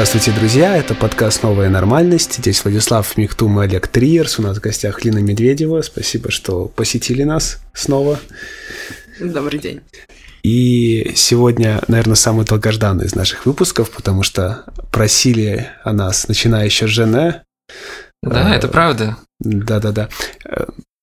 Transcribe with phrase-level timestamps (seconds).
[0.00, 0.78] Здравствуйте, друзья!
[0.78, 2.38] Это подкаст «Новая нормальность».
[2.38, 4.38] Здесь Владислав Михтум и Олег Триерс.
[4.38, 5.82] У нас в гостях Лина Медведева.
[5.82, 8.18] Спасибо, что посетили нас снова.
[9.20, 9.82] Добрый день.
[10.42, 16.86] И сегодня, наверное, самый долгожданный из наших выпусков, потому что просили о нас, начиная еще
[16.86, 17.42] с Жене.
[18.22, 19.18] Да, это правда.
[19.38, 20.08] Да-да-да.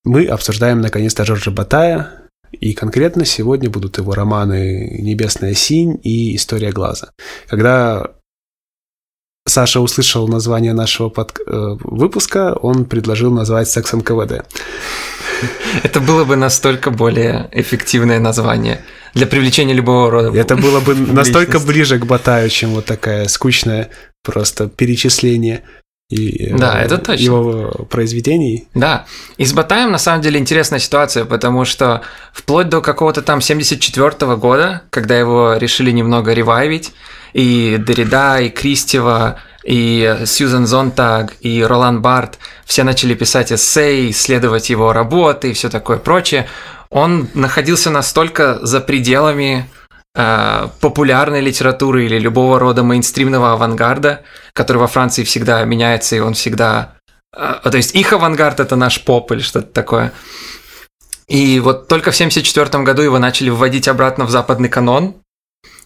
[0.05, 2.13] Мы обсуждаем, наконец-то, Жоржа Батая,
[2.51, 7.11] и конкретно сегодня будут его романы «Небесная синь» и «История глаза».
[7.47, 8.16] Когда
[9.47, 11.39] Саша услышал название нашего под...
[11.47, 14.45] Э, выпуска, он предложил назвать «Секс НКВД».
[15.83, 18.83] Это было бы настолько более эффективное название
[19.13, 20.37] для привлечения любого рода.
[20.37, 23.89] Это было бы настолько ближе к Батаю, чем вот такая скучная
[24.23, 25.63] просто перечисление
[26.09, 27.23] и да, это точно.
[27.23, 28.67] его произведений.
[28.73, 29.05] Да.
[29.37, 34.09] И с Батаем на самом деле интересная ситуация, потому что вплоть до какого-то там 74
[34.09, 36.93] -го года, когда его решили немного ревайвить,
[37.33, 44.69] и Дорида, и Кристева, и Сьюзен Зонтаг, и Ролан Барт все начали писать эссе, исследовать
[44.69, 46.47] его работы и все такое прочее.
[46.89, 49.69] Он находился настолько за пределами
[50.15, 56.33] э, популярной литературы или любого рода мейнстримного авангарда, который во Франции всегда меняется, и он
[56.33, 56.93] всегда...
[57.35, 60.13] Э, то есть их авангард– это наш поп или что-то такое.
[61.27, 65.15] И вот только в 1974 году его начали вводить обратно в западный канон,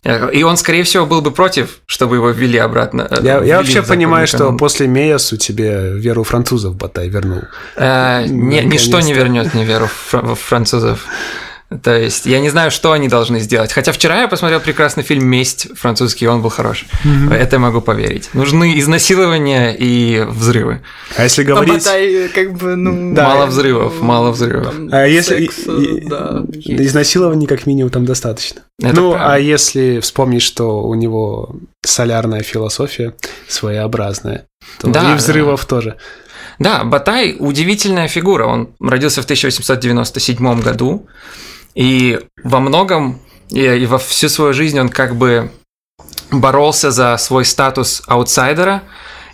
[0.04, 3.08] и он, скорее всего, был бы против, чтобы его ввели обратно.
[3.10, 7.44] Э, я, я вообще понимаю, что после Меясу тебе веру французов Батай вернул.
[7.76, 11.06] Э, не, ничто не вернет мне веру французов.
[11.84, 13.72] То есть я не знаю, что они должны сделать.
[13.72, 16.86] Хотя вчера я посмотрел прекрасный фильм «Месть» французский, он был хорош.
[17.04, 17.34] Mm-hmm.
[17.34, 18.30] Это я могу поверить.
[18.34, 20.82] Нужны изнасилования и взрывы.
[21.16, 21.86] А если говорить...
[21.86, 23.14] Ботай, как бы, ну...
[23.14, 24.74] Да, мало взрывов, мало взрывов.
[24.92, 25.46] А если...
[25.46, 28.62] Секс, и, да, изнасилований как минимум там достаточно.
[28.82, 29.34] Это ну, правда.
[29.34, 31.56] а если вспомнить, что у него
[31.86, 33.14] солярная философия
[33.48, 34.46] своеобразная,
[34.80, 35.68] то да, и взрывов да.
[35.68, 35.98] тоже.
[36.60, 38.46] Да, Батай удивительная фигура.
[38.46, 41.08] Он родился в 1897 году.
[41.76, 45.52] И во многом, и, и во всю свою жизнь он как бы
[46.32, 48.84] боролся за свой статус аутсайдера,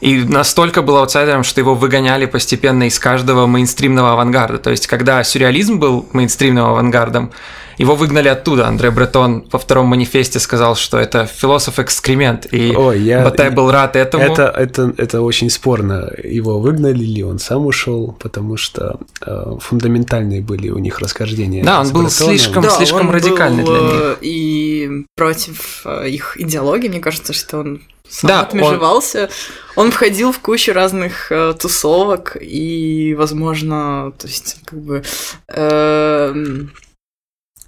[0.02, 4.58] и настолько был аутсайдером, что его выгоняли постепенно из каждого мейнстримного авангарда.
[4.60, 7.32] То есть, когда сюрреализм был мейнстримным авангардом,
[7.78, 8.68] его выгнали оттуда.
[8.68, 13.24] Андре Бретон во втором манифесте сказал, что это философ-экскремент, и Ой, я...
[13.24, 14.24] Батай был рад этому.
[14.24, 16.12] Это, это, это очень спорно.
[16.24, 21.64] Его выгнали ли, он сам ушел, потому что э, фундаментальные были у них расхождения.
[21.64, 22.38] Да, он был Бретоном.
[22.38, 24.02] слишком, да, слишком радикальный был, для них.
[24.02, 29.30] Э, и против э, их идеологии, мне кажется, что он сам да, отмежевался.
[29.76, 29.86] Он...
[29.88, 35.04] он входил в кучу разных э, тусовок, и, возможно, то есть, как бы...
[35.48, 36.34] Э,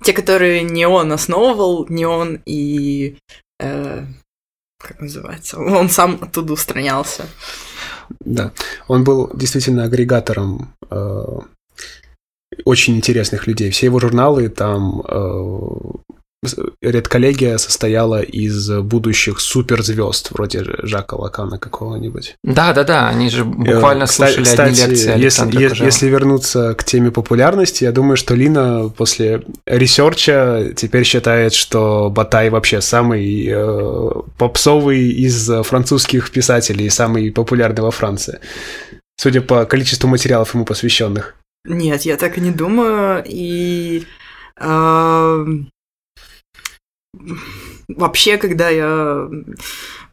[0.01, 3.17] те, которые не он основывал, не он и...
[3.59, 4.05] Э,
[4.79, 5.59] как называется?
[5.59, 7.25] Он сам оттуда устранялся.
[8.21, 8.53] Да,
[8.87, 11.23] он был действительно агрегатором э,
[12.65, 13.71] очень интересных людей.
[13.71, 15.43] Все его журналы там э,
[16.81, 22.35] редколлегия состояла из будущих суперзвезд, вроде Жака Лакана какого-нибудь.
[22.43, 25.19] Да, да, да, они же буквально кстати, слушали кстати, одни лекции.
[25.19, 32.09] Если, если вернуться к теме популярности, я думаю, что Лина после ресерча теперь считает, что
[32.09, 38.39] Батай вообще самый э, попсовый из французских писателей, самый популярный во Франции.
[39.17, 41.35] Судя по количеству материалов ему посвященных.
[41.65, 43.21] Нет, я так и не думаю.
[43.27, 44.05] И
[44.55, 45.45] э,
[47.87, 49.27] Вообще, когда я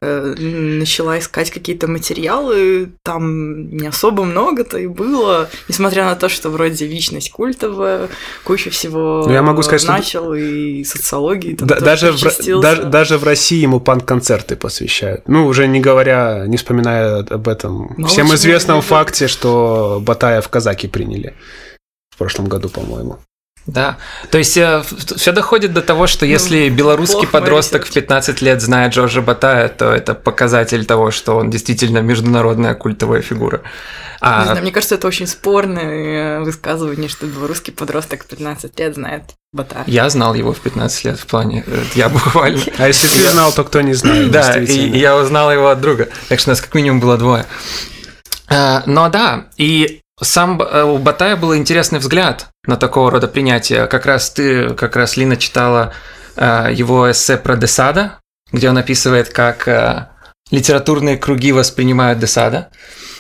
[0.00, 6.48] э, начала искать какие-то материалы, там не особо много-то и было, несмотря на то, что
[6.48, 8.08] вроде личность культовая,
[8.44, 10.34] куча всего ну, я могу сказать, начал, что...
[10.34, 11.54] и социологии.
[11.54, 15.28] Там да, даже, в, даже, даже в России ему панк-концерты посвящают.
[15.28, 20.88] Ну, уже не говоря, не вспоминая об этом ну, всем известном факте, что Батаев казаки
[20.88, 21.34] приняли
[22.10, 23.18] в прошлом году, по-моему.
[23.66, 23.96] Да,
[24.30, 24.82] то есть э,
[25.16, 29.68] все доходит до того, что если ну, белорусский подросток в 15 лет знает Джорджа Батая,
[29.68, 33.62] то это показатель того, что он действительно международная культовая фигура.
[34.20, 34.40] А...
[34.40, 39.22] Не знаю, мне кажется, это очень спорное высказывание, что белорусский подросток в 15 лет знает
[39.52, 39.84] Батая.
[39.86, 42.60] Я знал его в 15 лет в плане, э, я буквально...
[42.78, 44.30] А если ты знал, то кто не знает?
[44.30, 47.46] Да, и я узнал его от друга, так что у нас как минимум было двое.
[48.48, 53.86] Э, но да, и сам э, у Батая был интересный взгляд на такого рода принятие.
[53.86, 55.92] Как раз ты, как раз Лина читала
[56.36, 58.18] э, его эссе про Десада,
[58.50, 60.08] где он описывает, как э,
[60.50, 62.70] литературные круги воспринимают Десада.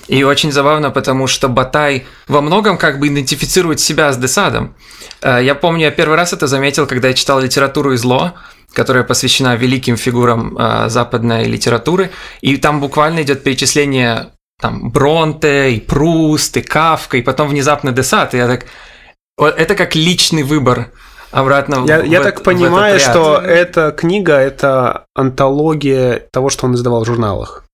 [0.08, 4.76] И очень забавно, потому что Батай во многом как бы идентифицирует себя с Десадом.
[5.20, 8.34] Я помню, я первый раз это заметил, когда я читал литературу и зло,
[8.72, 10.56] которая посвящена великим фигурам
[10.88, 17.48] западной литературы, и там буквально идет перечисление там Бронте, и Пруст, и Кавка, и потом
[17.48, 18.66] внезапно Десат, и я так...
[19.38, 20.90] Это как личный выбор
[21.30, 27.04] обратно я, в, я так понимаю, что эта книга это антология того, что он издавал
[27.04, 27.64] в журналах.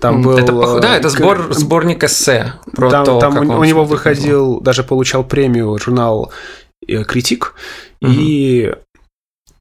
[0.00, 3.84] Там был, это, да, это сбор, сборник эссе про там, то, там у, у него
[3.84, 6.32] выходил, даже получал премию журнал
[6.88, 7.54] э, «Критик»,
[8.00, 8.10] угу.
[8.10, 8.74] и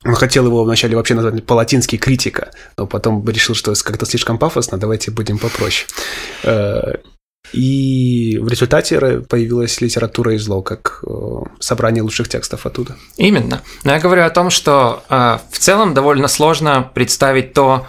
[0.03, 4.77] он хотел его вначале вообще назвать по-латински «критика», но потом решил, что как-то слишком пафосно,
[4.77, 5.88] давайте будем попроще.
[6.44, 6.95] Э,
[7.53, 11.12] и в результате появилась литература и зло, как э,
[11.59, 12.95] собрание лучших текстов оттуда.
[13.18, 13.62] Именно.
[13.83, 17.86] Но я говорю о том, что в целом довольно сложно представить то,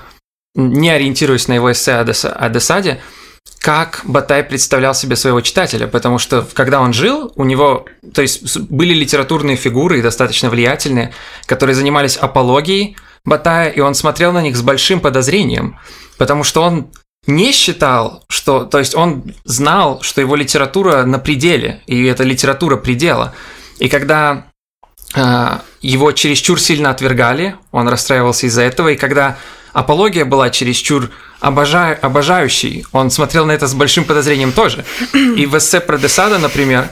[0.54, 3.00] не ориентируясь на его эссе о Десаде,
[3.62, 8.58] как Батай представлял себе своего читателя, потому что когда он жил, у него, то есть
[8.58, 11.12] были литературные фигуры достаточно влиятельные,
[11.46, 15.78] которые занимались апологией Батая, и он смотрел на них с большим подозрением,
[16.18, 16.88] потому что он
[17.28, 22.76] не считал, что, то есть он знал, что его литература на пределе, и это литература
[22.76, 23.32] предела.
[23.78, 24.46] И когда
[25.14, 29.38] э, его чересчур сильно отвергали, он расстраивался из-за этого, и когда
[29.72, 31.10] апология была чересчур
[31.42, 32.86] обожаю, обожающей.
[32.92, 34.84] Он смотрел на это с большим подозрением тоже.
[35.12, 36.88] И в эссе про Десада, например,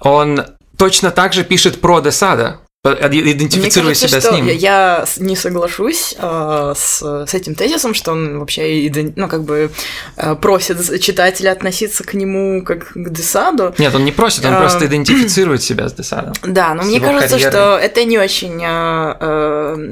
[0.00, 0.44] он
[0.76, 2.60] точно так же пишет про Десада
[2.94, 4.46] идентифицируя кажется, себя с ним.
[4.48, 9.70] Я не соглашусь э, с, с этим тезисом, что он вообще ну, как бы
[10.16, 13.74] э, просит читателя относиться к нему как к Десаду.
[13.78, 16.34] Нет, он не просит, он э, просто идентифицирует себя с Десадом.
[16.56, 17.52] Да, но мне кажется, карьерой.
[17.52, 19.88] что это не очень э, э,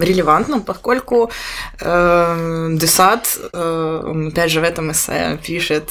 [0.00, 1.30] релевантно, поскольку
[1.80, 5.90] э, Десад, э, опять же, в этом эссе пишет,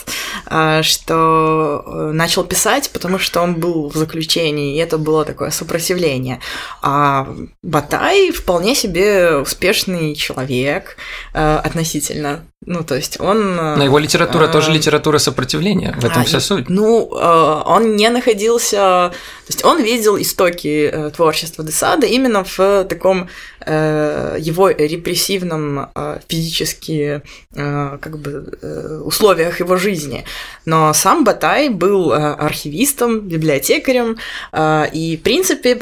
[0.50, 5.50] э, что э, начал писать, потому что он был в заключении, и это было такое
[5.50, 6.40] сопротивление сопротивления.
[6.82, 7.28] А
[7.64, 10.98] Батай вполне себе успешный человек
[11.34, 12.42] э, относительно.
[12.66, 13.56] Ну, то есть он...
[13.56, 16.70] Но его литература э, тоже литература сопротивления, в этом а, вся суть.
[16.70, 19.12] Ну, э, он не находился...
[19.50, 23.30] То есть он видел истоки э, творчества Десада именно в таком
[23.66, 27.24] э, его репрессивном э, физически
[27.56, 30.24] э, как бы э, условиях его жизни.
[30.66, 34.18] Но сам Батай был э, архивистом, библиотекарем,
[34.54, 35.80] э, и, в принципе,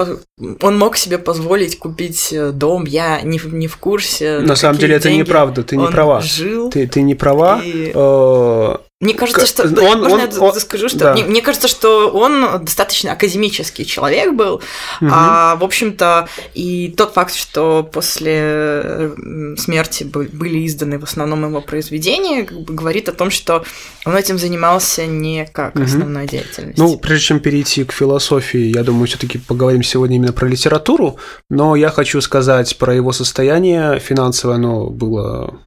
[0.61, 2.85] он мог себе позволить купить э, дом.
[2.85, 4.39] Я не, не в курсе.
[4.39, 6.21] На, на самом деле это неправда, ты не права.
[6.21, 6.69] Жил.
[6.69, 7.61] Ты, ты не права.
[7.61, 7.91] И...
[7.93, 9.63] Э, мне кажется, что...
[9.63, 10.97] Он, можно он, я он, скажу, что...
[10.97, 11.13] Да.
[11.13, 15.09] Мне, мне кажется, что он достаточно академический человек был, угу.
[15.11, 19.11] а, в общем-то, и тот факт, что после
[19.57, 23.63] смерти были изданы в основном его произведения, как бы говорит о том, что
[24.03, 25.83] он этим занимался не как угу.
[25.83, 26.83] основной деятельностью.
[26.83, 31.17] Ну, прежде чем перейти к философии, я думаю, все таки поговорим сегодня именно про литературу,
[31.51, 35.59] но я хочу сказать про его состояние финансовое, оно было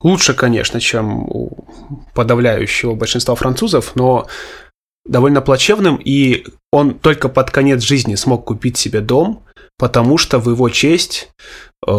[0.00, 1.66] Лучше, конечно, чем у
[2.14, 4.26] подавляющего большинства французов, но
[5.04, 9.44] довольно плачевным, и он только под конец жизни смог купить себе дом,
[9.78, 11.30] потому что в его честь
[11.86, 11.90] э,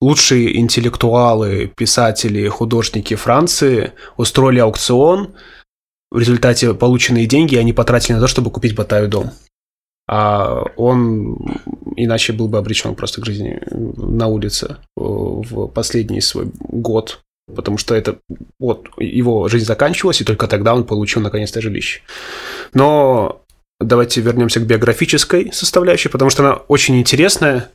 [0.00, 5.34] лучшие интеллектуалы, писатели, художники Франции устроили аукцион.
[6.10, 9.32] В результате полученные деньги они потратили на то, чтобы купить Батаю дом
[10.06, 11.36] а он
[11.96, 17.20] иначе был бы обречен просто к жизни на улице в последний свой год,
[17.54, 18.18] потому что это
[18.58, 22.00] вот его жизнь заканчивалась, и только тогда он получил наконец-то жилище.
[22.72, 23.42] Но
[23.80, 27.70] давайте вернемся к биографической составляющей, потому что она очень интересная.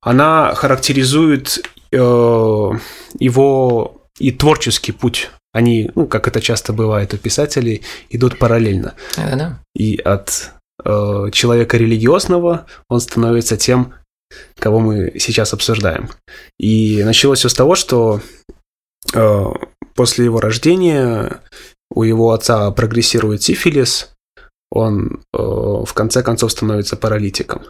[0.00, 1.96] Она характеризует э,
[3.18, 5.30] его и творческий путь.
[5.52, 8.94] Они, ну, как это часто бывает у писателей, идут параллельно.
[9.16, 9.60] Да.
[9.74, 10.52] И от
[10.84, 13.94] Э, человека религиозного, он становится тем,
[14.58, 16.10] кого мы сейчас обсуждаем.
[16.58, 18.20] И началось все с того, что
[19.14, 19.44] э,
[19.94, 21.40] после его рождения
[21.90, 24.14] у его отца прогрессирует сифилис,
[24.70, 27.62] он э, в конце концов становится паралитиком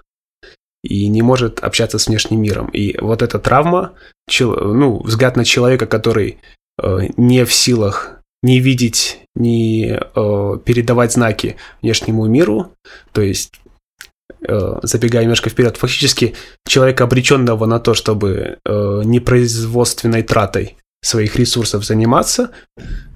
[0.82, 2.68] и не может общаться с внешним миром.
[2.68, 3.94] И вот эта травма,
[4.40, 6.38] ну, взгляд на человека, который
[7.16, 12.72] не в силах не видеть, не э, передавать знаки внешнему миру,
[13.12, 13.60] то есть
[14.46, 16.34] э, забегая немножко вперед, фактически
[16.66, 22.50] человека обреченного на то, чтобы э, непроизводственной тратой своих ресурсов заниматься,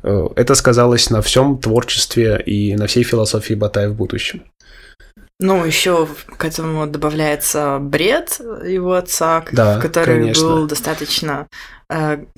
[0.03, 4.43] э, это сказалось на всем творчестве и на всей философии Батая в будущем.
[5.43, 6.07] Ну, еще
[6.37, 10.45] к этому добавляется бред его отца, да, который конечно.
[10.45, 11.49] был достаточно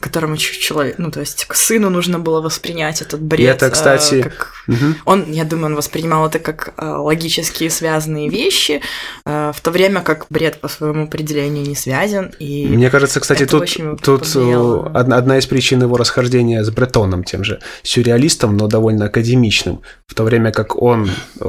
[0.01, 3.41] которому человек, ну, то есть к сыну нужно было воспринять этот бред.
[3.41, 4.95] И это, кстати, как Угу.
[5.05, 8.81] Он, я думаю, он воспринимал это как э, логически связанные вещи,
[9.25, 12.33] э, в то время как бред по своему определению не связан.
[12.39, 13.69] И Мне кажется, кстати, тут,
[14.03, 19.83] тут э, одна, из причин его расхождения с Бретоном, тем же сюрреалистом, но довольно академичным,
[20.07, 21.45] в то время как он э,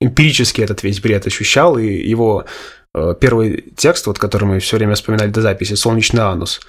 [0.00, 2.46] эмпирически этот весь бред ощущал, и его
[2.94, 6.60] э, первый текст, вот, который мы все время вспоминали до записи, «Солнечный анус»,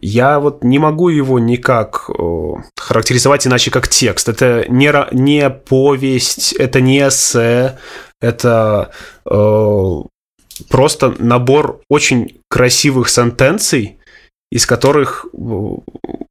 [0.00, 4.28] я вот не могу его никак э, характеризовать иначе как текст.
[4.28, 7.78] Это не, не повесть, это не эссе,
[8.20, 8.90] это
[9.28, 10.02] э,
[10.68, 13.98] просто набор очень красивых сентенций,
[14.50, 15.38] из которых э,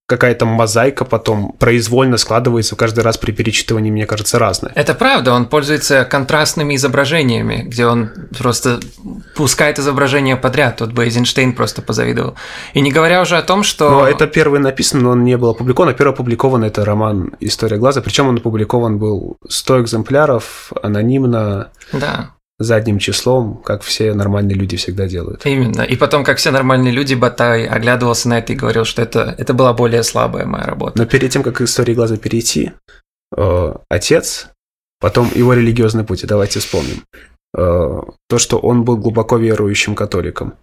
[0.08, 4.72] какая-то мозаика потом произвольно складывается каждый раз при перечитывании, мне кажется, разная.
[4.74, 8.80] Это правда, он пользуется контрастными изображениями, где он просто
[9.36, 10.78] пускает изображения подряд.
[10.78, 12.36] Тут бы Эйзенштейн просто позавидовал.
[12.74, 13.90] И не говоря уже о том, что...
[13.90, 15.90] Но это первый написан, но он не был опубликован.
[15.90, 18.02] А первый опубликован это роман «История глаза».
[18.02, 21.70] Причем он опубликован был 100 экземпляров, анонимно.
[21.92, 25.46] Да задним числом, как все нормальные люди всегда делают.
[25.46, 25.84] Именно.
[25.84, 29.54] И потом, как все нормальные люди, Батай оглядывался на это и говорил, что это, это
[29.54, 30.98] была более слабая моя работа.
[30.98, 32.72] Но перед тем, как к истории глаза перейти,
[33.36, 34.50] э, отец,
[35.00, 37.04] потом его религиозный путь, давайте вспомним.
[37.56, 40.56] Э, то, что он был глубоко верующим католиком.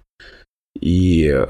[0.80, 1.46] И э,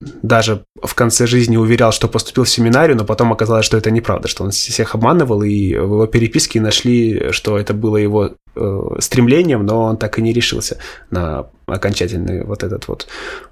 [0.00, 4.28] даже в конце жизни уверял, что поступил в семинарию, но потом оказалось, что это неправда,
[4.28, 9.66] что он всех обманывал, и в его переписке нашли, что это было его э, стремлением,
[9.66, 10.78] но он так и не решился
[11.10, 13.08] на окончательный вот этот вот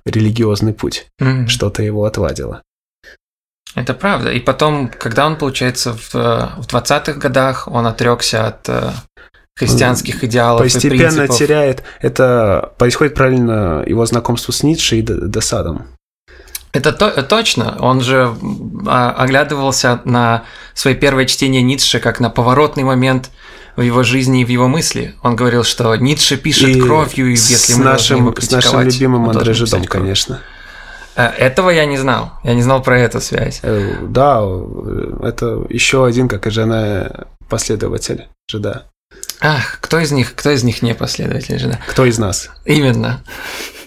[0.07, 1.07] религиозный путь.
[1.21, 1.49] Mm-hmm.
[1.49, 2.63] Что-то его отвадило.
[3.75, 4.33] Это правда.
[4.33, 8.91] И потом, когда он, получается, в, в 20-х годах, он отрекся от э,
[9.55, 11.37] христианских идеалов Постепенно и принципов.
[11.37, 11.83] теряет.
[12.01, 15.98] Это происходит правильно его знакомство с Ницше и Десадом.
[16.79, 17.77] Это то, точно.
[17.81, 18.33] Он же
[18.87, 20.45] а, оглядывался на
[20.75, 23.31] свои первое чтение Ницше как на поворотный момент
[23.75, 25.17] в его жизни и в его мысли.
[25.25, 29.29] Он говорил, что Ницше пишет и кровью, и если мы нашим, его с нашим любимым
[29.29, 30.41] Андре Жидом, конечно.
[31.17, 32.31] Э, этого я не знал.
[32.45, 33.59] Я не знал про эту связь.
[33.65, 34.41] Э, да,
[35.23, 38.85] это еще один, как и жена, последователь Жида.
[39.41, 41.81] Ах, кто из них, кто из них не последователь Жида?
[41.89, 42.51] Кто из нас?
[42.65, 43.25] Именно.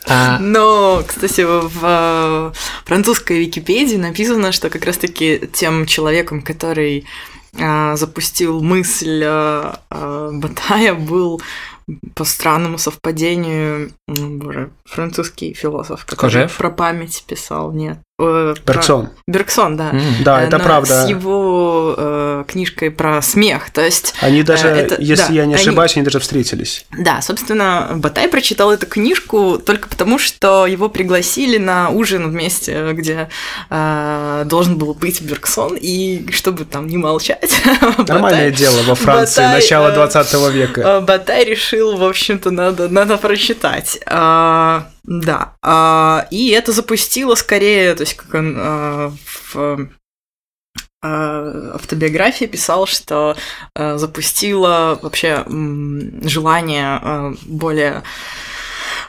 [0.08, 0.40] А...
[0.40, 2.54] Но, кстати, в
[2.86, 7.06] французской Википедии написано, что как раз-таки тем человеком, который
[7.54, 11.42] э, запустил мысль э, Батая, был
[12.16, 16.58] по странному совпадению, боже, французский философ, который Кожев?
[16.58, 18.00] про память писал, нет.
[18.22, 19.08] Э, Бергсон.
[19.08, 19.14] Про...
[19.28, 19.92] Бергсон, да.
[19.92, 21.06] Mm, да, это Но правда.
[21.06, 24.14] С его э, книжкой про смех, то есть...
[24.22, 26.02] Они даже, э, это, если да, я не ошибаюсь, они...
[26.02, 26.86] они даже встретились.
[26.98, 33.30] Да, собственно, Батай прочитал эту книжку только потому, что его пригласили на ужин вместе, где
[33.70, 37.52] э, должен был быть Бергсон, и чтобы там не молчать.
[37.98, 40.82] Нормальное Батай, дело во Франции, Батай, начало 20 э, века.
[40.82, 44.00] Э, Батай решил, в общем-то, надо, надо прочитать.
[45.08, 45.56] А, да.
[45.62, 49.14] А, и это запустило скорее, то есть как он а,
[49.54, 49.90] в
[51.04, 53.36] а, автобиографии писал, что
[53.76, 58.04] а, запустило вообще м, желание а, более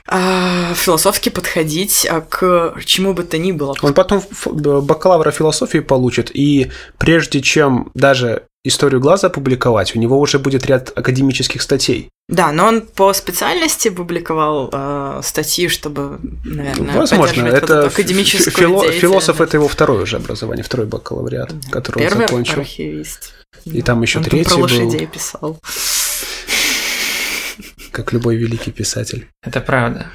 [0.05, 3.77] философски подходить к чему бы то ни было.
[3.83, 10.39] Он потом бакалавра философии получит, и прежде чем даже историю глаза опубликовать, у него уже
[10.39, 12.09] будет ряд академических статей.
[12.29, 18.91] Да, но он по специальности публиковал э, статьи, чтобы, наверное, Возможно, это вот академическую фило-
[18.93, 22.61] философ это его второе уже образование, второй бакалавриат, который Первый он закончил.
[22.61, 23.33] архивист.
[23.65, 24.63] И там еще он третий про был.
[24.63, 25.59] лошадей писал.
[27.91, 29.29] Как любой великий писатель.
[29.43, 30.07] Это правда.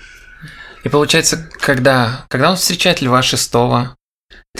[0.83, 3.95] И получается, когда, когда он встречает Льва Шестого,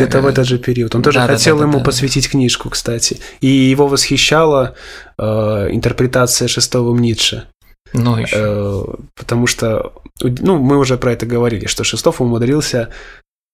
[0.02, 0.96] это в этот же период.
[0.96, 3.20] Он тоже да, хотел да, да, ему посвятить книжку, кстати.
[3.42, 4.76] И его восхищала
[5.18, 5.24] э,
[5.72, 7.48] интерпретация шестого Ницше.
[7.94, 8.36] Ну, еще.
[8.38, 8.84] Э,
[9.16, 12.90] потому что, ну, мы уже про это говорили, что Шестов умудрился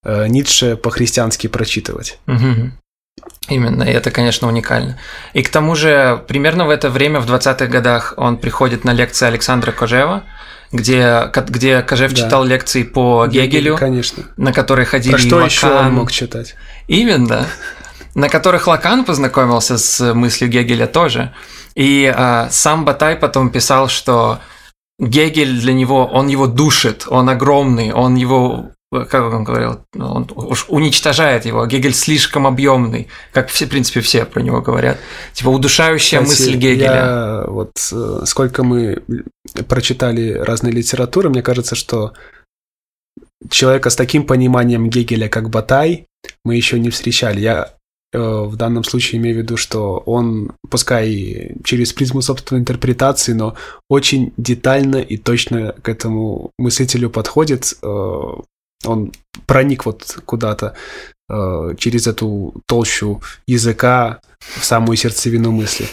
[0.03, 2.19] э, Ницше по-христиански прочитывать.
[2.27, 2.71] Угу.
[3.49, 4.97] Именно, и это, конечно, уникально.
[5.33, 9.27] И к тому же, примерно в это время, в 20-х годах, он приходит на лекции
[9.27, 10.23] Александра Кожева,
[10.73, 12.17] где, где Кожев да.
[12.17, 14.23] читал лекции по Гегелю, конечно.
[14.35, 15.47] на которые ходили Про что Лакан.
[15.47, 16.55] еще он мог читать?
[16.87, 17.47] Именно.
[18.15, 21.33] На которых Лакан познакомился с мыслью Гегеля тоже.
[21.75, 24.39] И а, сам Батай потом писал, что
[24.99, 28.71] Гегель для него, он его душит, он огромный, он его
[29.09, 31.65] как он говорил, он уж уничтожает его.
[31.65, 34.97] Гегель слишком объемный, как все, в принципе, все про него говорят.
[35.33, 36.83] Типа удушающая Кстати, мысль Гегеля.
[36.83, 39.03] Я, вот э, сколько мы
[39.67, 42.13] прочитали разной литературы, мне кажется, что
[43.49, 46.07] человека с таким пониманием Гегеля, как Батай,
[46.45, 47.39] мы еще не встречали.
[47.41, 47.73] Я
[48.13, 53.55] в данном случае имею в виду, что он, пускай через призму собственной интерпретации, но
[53.89, 57.73] очень детально и точно к этому мыслителю подходит.
[58.85, 59.11] Он
[59.45, 60.75] проник вот куда-то
[61.77, 65.87] через эту толщу языка в самую сердцевину мысли.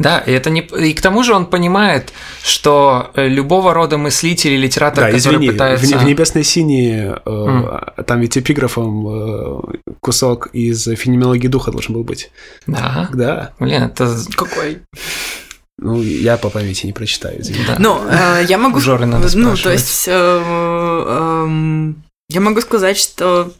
[0.00, 4.52] Да, и это не и к тому же он понимает, что э, любого рода мыслитель
[4.52, 5.98] и литератор, да, который извини, пытается...
[5.98, 8.04] в, в небесной синей э, mm.
[8.04, 9.60] там ведь эпиграфом э,
[10.00, 12.30] кусок из феноменологии духа должен был быть.
[12.66, 13.10] Да.
[13.12, 13.52] Да.
[13.58, 14.78] Блин, это какой?
[15.76, 17.64] Ну, я по памяти не прочитаю, извини.
[17.66, 17.76] Да.
[17.78, 18.80] Ну, э, я могу...
[18.80, 20.08] Жоры надо Ну, то есть...
[20.08, 20.42] Э,
[21.06, 21.92] э,
[22.30, 23.52] я могу сказать, что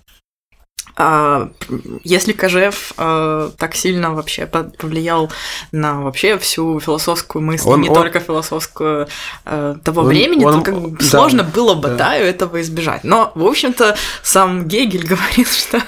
[2.03, 5.31] если Кожев а, так сильно вообще повлиял
[5.73, 9.09] на вообще всю философскую мысль, он, не он, только философскую
[9.45, 12.31] а, того он, времени, он, то как бы да, сложно было Батаю да.
[12.31, 13.05] этого избежать.
[13.05, 15.81] Но, в общем-то, сам Гегель говорит, что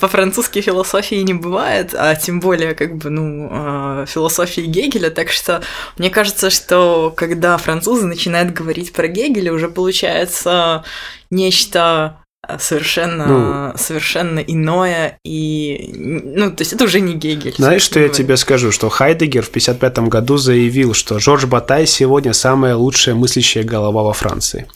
[0.00, 5.62] по-французски философии не бывает, а тем более как бы, ну, философии Гегеля, так что
[5.98, 10.84] мне кажется, что когда французы начинают говорить про Гегеля, уже получается
[11.30, 12.18] нечто
[12.58, 17.54] совершенно, ну, совершенно иное, и, ну, то есть это уже не Гегель.
[17.56, 22.32] Знаешь, что я тебе скажу, что Хайдегер в 1955 году заявил, что Жорж Батай сегодня
[22.32, 24.66] самая лучшая мыслящая голова во Франции.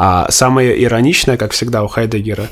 [0.00, 2.46] А самое ироничное, как всегда у Хайдегера,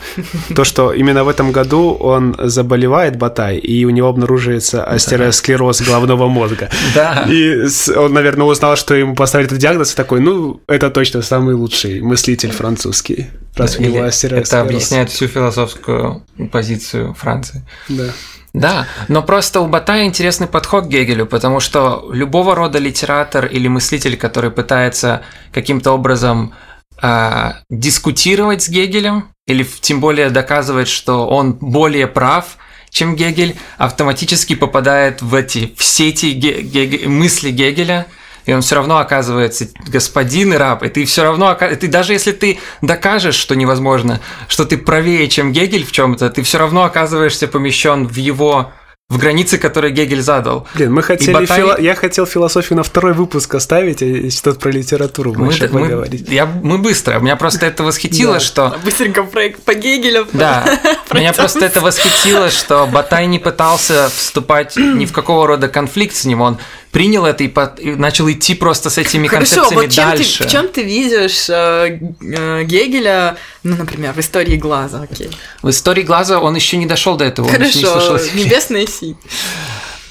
[0.57, 6.27] то, что именно в этом году он заболевает Батай, и у него обнаруживается астеросклероз головного
[6.27, 6.69] мозга.
[6.93, 7.25] Да.
[7.29, 11.55] И он, наверное, узнал, что ему поставили этот диагноз, и такой, ну, это точно самый
[11.55, 14.49] лучший мыслитель французский, раз у него астеросклероз.
[14.49, 17.63] Это объясняет всю философскую позицию Франции.
[17.89, 18.07] Да.
[18.55, 23.69] Да, но просто у Батая интересный подход к Гегелю, потому что любого рода литератор или
[23.69, 25.21] мыслитель, который пытается
[25.53, 26.55] каким-то образом
[27.01, 32.57] а, дискутировать с Гегелем, или тем более доказывать, что он более прав,
[32.91, 38.07] чем Гегель, автоматически попадает в эти в сети ге- мысли Гегеля,
[38.47, 42.33] и он все равно оказывается господин и раб, и ты все равно, ты даже если
[42.33, 47.49] ты докажешь, что невозможно, что ты правее, чем Гегель в чем-то, ты все равно оказываешься
[47.49, 48.73] помещен в его
[49.09, 50.67] в границы, которые Гегель задал.
[50.75, 51.59] Блин, мы хотели Батай...
[51.59, 51.81] фило...
[51.81, 56.27] я хотел философию на второй выпуск оставить, и что-то про литературу больше мы, поговорить.
[56.27, 57.21] Мы, я, мы быстро.
[57.21, 58.77] Меня просто это восхитило, что...
[58.85, 60.27] Быстренько проект по Гегелю.
[60.33, 60.67] Да.
[61.13, 66.25] Меня просто это восхитило, что Батай не пытался вступать ни в какого рода конфликт с
[66.25, 66.41] ним.
[66.41, 66.59] Он
[66.97, 70.39] принял это и, под, и начал идти просто с этими Хорошо, концепциями вот чем дальше.
[70.39, 75.29] Ты, в чем ты видишь э, э, Гегеля, ну, например, в истории глаза, окей.
[75.61, 77.51] В истории глаза он еще не дошел до этого.
[77.51, 79.15] Хорошо, не небесная синь.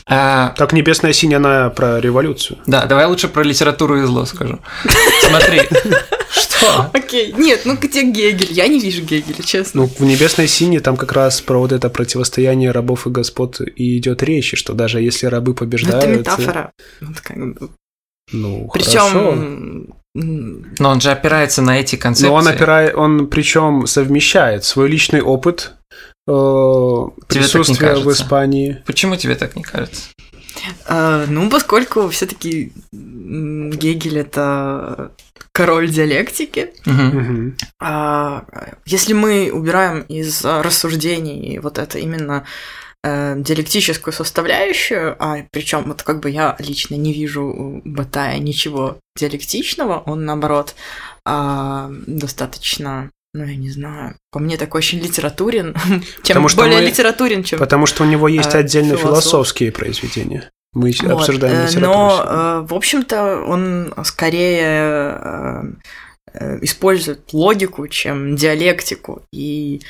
[0.08, 0.50] А...
[0.58, 2.60] Так «Небесная синь» она про революцию.
[2.68, 4.60] Да, давай лучше про литературу и зло скажу.
[5.22, 5.62] Смотри,
[6.32, 6.92] что?
[6.94, 8.52] Окей, нет, ну где Гегель?
[8.52, 9.82] Я не вижу Гегеля, честно.
[9.82, 13.98] Ну, в «Небесной сине» там как раз про вот это противостояние рабов и господ и
[13.98, 16.06] идет речь, что даже если рабы побеждают...
[16.06, 16.72] Это метафора.
[18.32, 22.28] Ну, Причем но он же опирается на эти концепции.
[22.28, 25.75] Но он опирает, он причем совмещает свой личный опыт
[26.28, 28.84] э, присутствия в Испании.
[28.86, 30.10] Почему тебе так не кажется?
[30.88, 35.12] А, ну, поскольку все-таки Гегель это
[35.52, 36.74] король диалектики.
[36.86, 37.54] Угу.
[37.80, 38.46] А,
[38.86, 42.46] если мы убираем из рассуждений вот это именно
[43.04, 48.98] э, диалектическую составляющую, а причем вот как бы я лично не вижу у Батая ничего
[49.18, 50.76] диалектичного, он наоборот
[51.26, 54.16] э, достаточно ну, я не знаю.
[54.32, 55.76] По мне такой очень литературен,
[56.24, 56.86] чем потому более мы...
[56.86, 59.24] литературен, чем Потому что у него есть э, отдельно философ.
[59.24, 60.50] философские произведения.
[60.72, 61.92] Мы вот, обсуждаем э, литературу.
[61.92, 65.76] Но, э, в общем-то, он скорее
[66.62, 69.24] использует логику, чем диалектику.
[69.34, 69.82] И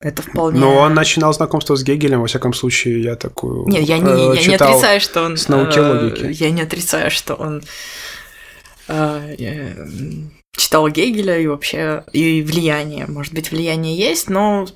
[0.00, 0.60] это вполне...
[0.60, 4.46] Но он начинал знакомство с Гегелем, во всяком случае, я такую Нет, я не, я
[4.46, 5.36] не отрицаю, что он...
[5.36, 6.26] С науки логики.
[6.30, 7.62] Я не отрицаю, что он
[10.56, 13.06] читал Гегеля и вообще и влияние.
[13.06, 14.66] Может быть, влияние есть, но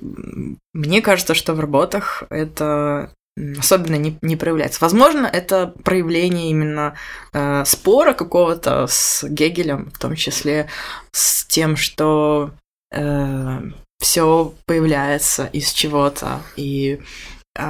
[0.73, 3.11] мне кажется, что в работах это
[3.57, 4.79] особенно не, не проявляется.
[4.81, 6.95] Возможно, это проявление именно
[7.31, 10.67] э, спора какого-то с Гегелем, в том числе
[11.11, 12.51] с тем, что
[12.91, 13.61] э,
[13.99, 16.99] все появляется из чего-то, и
[17.57, 17.61] э,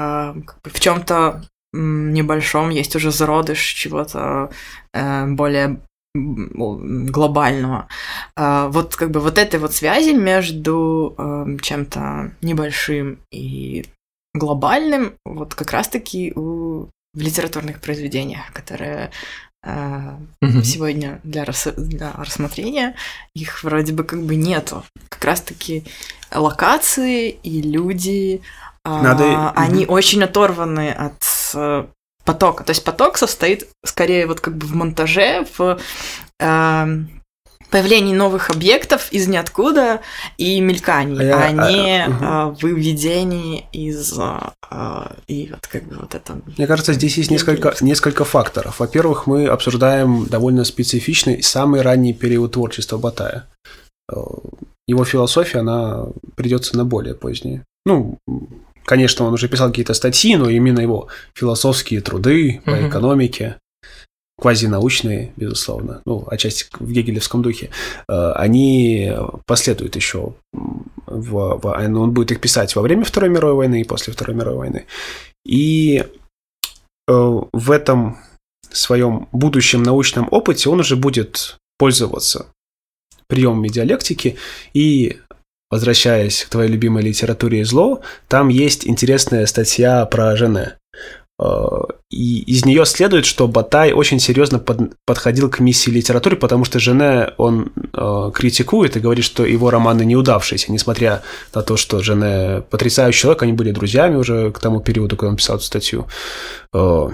[0.63, 4.49] в чем-то небольшом есть уже зародыш чего-то
[4.93, 5.79] э, более
[6.15, 7.87] глобального.
[8.35, 13.85] Э, вот как бы вот этой вот связи между э, чем-то небольшим и
[14.33, 19.11] глобальным, вот как раз-таки у, в литературных произведениях, которые
[19.61, 20.63] угу.
[20.63, 22.95] сегодня для, рас, для рассмотрения,
[23.35, 24.85] их вроде бы как бы нету.
[25.09, 25.83] Как раз-таки
[26.33, 28.41] локации и люди,
[28.85, 29.25] Надо...
[29.25, 29.95] А, они угу.
[29.95, 31.21] очень оторваны от
[32.29, 32.63] потока.
[32.63, 35.79] То есть поток состоит скорее вот как бы в монтаже, в
[36.39, 36.87] э,
[37.71, 40.01] появлении новых объектов из ниоткуда
[40.37, 42.17] и мельканий, а, я, а не а, угу.
[42.21, 46.39] а, выведений из а, и вот как бы вот это.
[46.55, 48.79] Мне кажется, здесь есть несколько несколько факторов.
[48.79, 53.47] Во-первых, мы обсуждаем довольно специфичный самый ранний период творчества Батая.
[54.11, 54.15] Э,
[54.87, 57.63] его философия, она придется на более позднее.
[57.85, 58.17] Ну,
[58.89, 62.87] конечно, он уже писал какие-то статьи, но именно его философские труды по угу.
[62.87, 63.59] экономике,
[64.41, 67.69] квазинаучные, безусловно, ну, отчасти в гегелевском духе,
[68.07, 69.13] э, они
[69.45, 70.33] последуют еще.
[71.05, 74.57] В, в, он будет их писать во время Второй мировой войны и после Второй мировой
[74.57, 74.85] войны.
[75.45, 78.17] И э, в этом
[78.71, 82.47] своем будущем научном опыте он уже будет пользоваться
[83.27, 84.37] приемами диалектики
[84.73, 85.19] и
[85.71, 90.75] возвращаясь к твоей любимой литературе зло, там есть интересная статья про Жене.
[91.39, 91.67] Э,
[92.09, 96.79] и из нее следует, что Батай очень серьезно под, подходил к миссии литературы, потому что
[96.79, 101.21] Жене он э, критикует и говорит, что его романы неудавшиеся, несмотря
[101.53, 105.37] на то, что Жене потрясающий человек, они были друзьями уже к тому периоду, когда он
[105.37, 106.07] писал эту статью.
[106.73, 107.09] Э,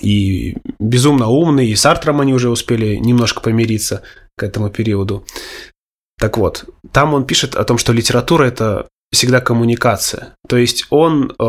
[0.00, 4.02] и безумно умный, и с Артром они уже успели немножко помириться
[4.36, 5.24] к этому периоду.
[6.22, 10.36] Так вот, там он пишет о том, что литература это всегда коммуникация.
[10.48, 11.44] То есть он э,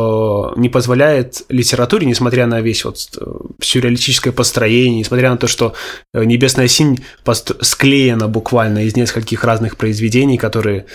[0.56, 3.24] не позволяет литературе, несмотря на весь вот э,
[3.62, 5.76] сюрреалистическое построение, несмотря на то, что
[6.12, 7.04] э, «Небесная синь»
[7.62, 10.88] склеена буквально из нескольких разных произведений, которые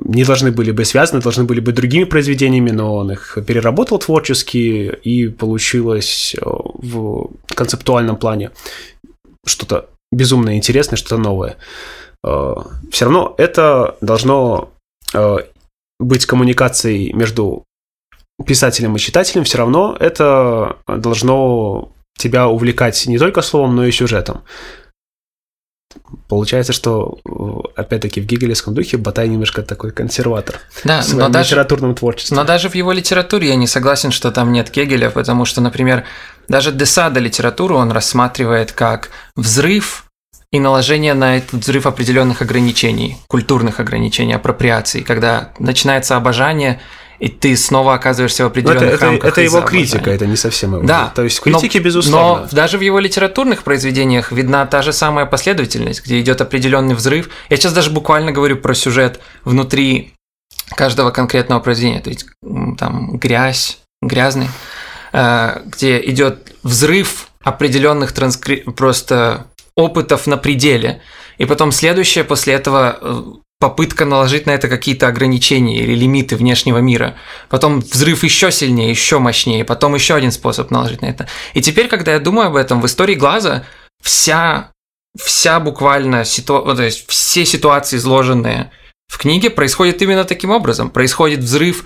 [0.00, 4.86] не должны были быть связаны, должны были быть другими произведениями, но он их переработал творчески,
[5.02, 8.52] и получилось э, в концептуальном плане
[9.44, 11.56] что-то безумно интересное, что-то новое.
[12.24, 12.54] Э,
[12.90, 14.72] Все равно это должно
[15.98, 17.64] быть коммуникацией между
[18.46, 24.42] писателем и читателем, все равно это должно тебя увлекать не только словом, но и сюжетом.
[26.28, 27.18] Получается, что
[27.74, 32.36] опять-таки в гегелевском духе Батай немножко такой консерватор да, в своем но даже, литературном творчестве.
[32.36, 36.04] Но даже в его литературе я не согласен, что там нет Гегеля, потому что, например,
[36.46, 40.04] даже Десада литературу он рассматривает как взрыв
[40.52, 46.80] и наложение на этот взрыв определенных ограничений, культурных ограничений, апроприаций, когда начинается обожание,
[47.20, 49.30] и ты снова оказываешься в определенных это, рамках.
[49.30, 50.82] Это, это его критика, это не совсем его.
[50.82, 51.12] Да.
[51.14, 52.42] То есть в критике, но, безусловно.
[52.42, 57.28] Но даже в его литературных произведениях видна та же самая последовательность, где идет определенный взрыв.
[57.48, 60.14] Я сейчас даже буквально говорю про сюжет внутри
[60.74, 62.00] каждого конкретного произведения.
[62.00, 62.26] То есть
[62.78, 64.48] там грязь, грязный,
[65.12, 68.56] э, где идет взрыв определенных транскри...
[68.76, 71.00] просто опытов на пределе.
[71.38, 73.22] И потом следующее после этого э,
[73.60, 77.16] попытка наложить на это какие-то ограничения или лимиты внешнего мира.
[77.48, 81.28] Потом взрыв еще сильнее, еще мощнее, потом еще один способ наложить на это.
[81.52, 83.64] И теперь, когда я думаю об этом, в истории глаза
[84.02, 84.72] вся,
[85.18, 88.70] вся буквально ситуация, то есть все ситуации, изложенные
[89.08, 90.88] в книге, происходят именно таким образом.
[90.88, 91.84] Происходит взрыв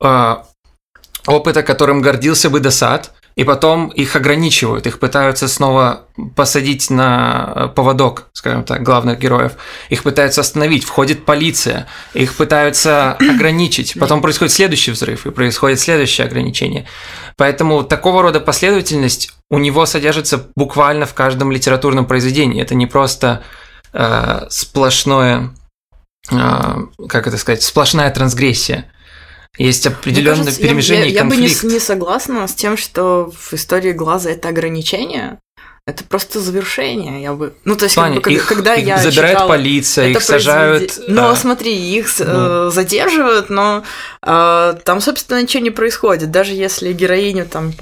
[0.00, 0.36] э,
[1.26, 7.68] опыта, которым гордился бы Десад, и потом их ограничивают, их пытаются снова посадить на э,
[7.68, 9.52] поводок, скажем так, главных героев.
[9.90, 13.94] Их пытаются остановить, входит полиция, их пытаются ограничить.
[14.00, 16.86] Потом происходит следующий взрыв, и происходит следующее ограничение.
[17.36, 22.60] Поэтому такого рода последовательность у него содержится буквально в каждом литературном произведении.
[22.60, 23.44] Это не просто
[23.92, 25.50] э, сплошное,
[26.32, 26.76] э,
[27.08, 28.90] как это сказать, сплошная трансгрессия.
[29.56, 31.62] Есть определенное кажется, перемежение я, я, конфликт.
[31.62, 35.40] Я бы не, не согласна с тем, что в истории глаза это ограничение.
[35.88, 37.54] Это просто завершение, я бы.
[37.64, 40.92] Ну, то есть, Плане, как бы, их, когда их я забирает читала, полиция, их сажают.
[40.94, 41.08] Произвед...
[41.08, 42.68] Ну, смотри, их ну.
[42.68, 43.84] задерживают, но
[44.20, 46.30] э, там, собственно, ничего не происходит.
[46.30, 47.72] Даже если героиню там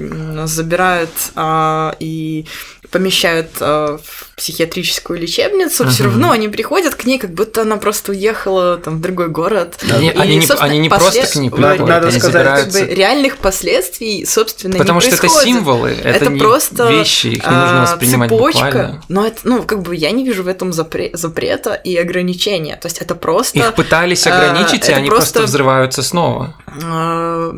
[0.46, 2.46] забирают э, и
[2.92, 5.88] помещают э, в психиатрическую лечебницу, uh-huh.
[5.88, 9.78] все равно они приходят к ней, как будто она просто уехала там в другой город.
[9.90, 11.14] Они, и, они, не, они не послед...
[11.14, 15.16] просто к ней приходят, надо они сказать, как бы, реальных последствий, собственно, Потому не что
[15.16, 15.36] происходит.
[15.36, 19.02] это символы, это, это не просто вещи, их не нужно а, цепочка, буквально.
[19.08, 22.76] Но это, ну, как бы я не вижу в этом запре- запрета и ограничения.
[22.76, 23.58] То есть это просто.
[23.58, 25.34] Их пытались а, ограничить, а, и они просто...
[25.34, 26.54] просто взрываются снова.
[26.84, 27.52] А,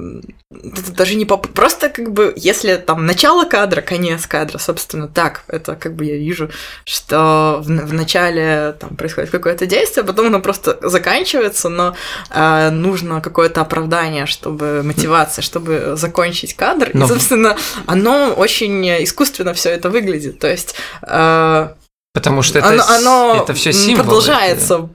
[0.51, 1.48] это даже не поп...
[1.48, 6.16] просто как бы если там начало кадра, конец кадра, собственно, так это как бы я
[6.16, 6.51] вижу,
[6.85, 11.94] что в, в начале там происходит какое-то действие, потом оно просто заканчивается, но
[12.31, 17.05] э, нужно какое-то оправдание, чтобы мотивация, чтобы закончить кадр, но...
[17.05, 21.69] и собственно оно очень искусственно все это выглядит, то есть э,
[22.14, 24.03] Потому что это, оно, оно это все символы.
[24.03, 24.88] продолжается,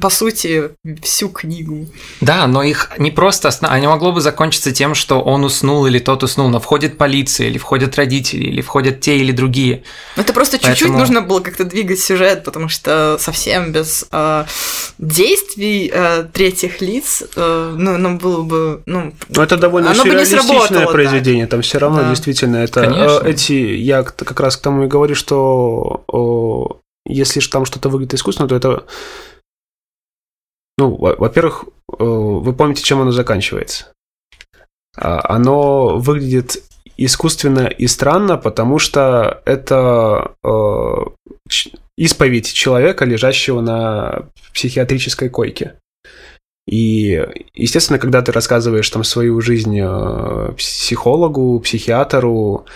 [0.00, 0.70] по сути,
[1.02, 1.88] всю книгу.
[2.20, 3.48] Да, но их не просто...
[3.48, 3.68] Осно...
[3.68, 7.56] Они могло бы закончиться тем, что он уснул или тот уснул, но входит полиция, или
[7.56, 9.84] входят родители, или входят те или другие.
[10.16, 10.98] Это просто чуть-чуть Поэтому...
[10.98, 14.44] нужно было как-то двигать сюжет, потому что совсем без э,
[14.98, 18.82] действий э, третьих лиц, э, ну, ну, было бы...
[18.84, 21.52] Ну, но это довольно оно сюрреалистичное произведение, так.
[21.52, 22.10] там все равно да.
[22.10, 22.82] действительно это...
[22.82, 23.26] Конечно.
[23.26, 23.52] Эти...
[23.52, 26.04] Я как раз к тому и говорю, что
[27.06, 28.86] если же там что-то выглядит искусственно, то это...
[30.78, 31.64] Ну, во-первых,
[31.98, 33.92] э, вы помните, чем оно заканчивается.
[34.96, 36.62] А, оно выглядит
[36.96, 45.74] искусственно и странно, потому что это э, исповедь человека, лежащего на психиатрической койке.
[46.66, 52.66] И, естественно, когда ты рассказываешь там свою жизнь э, психологу, психиатру,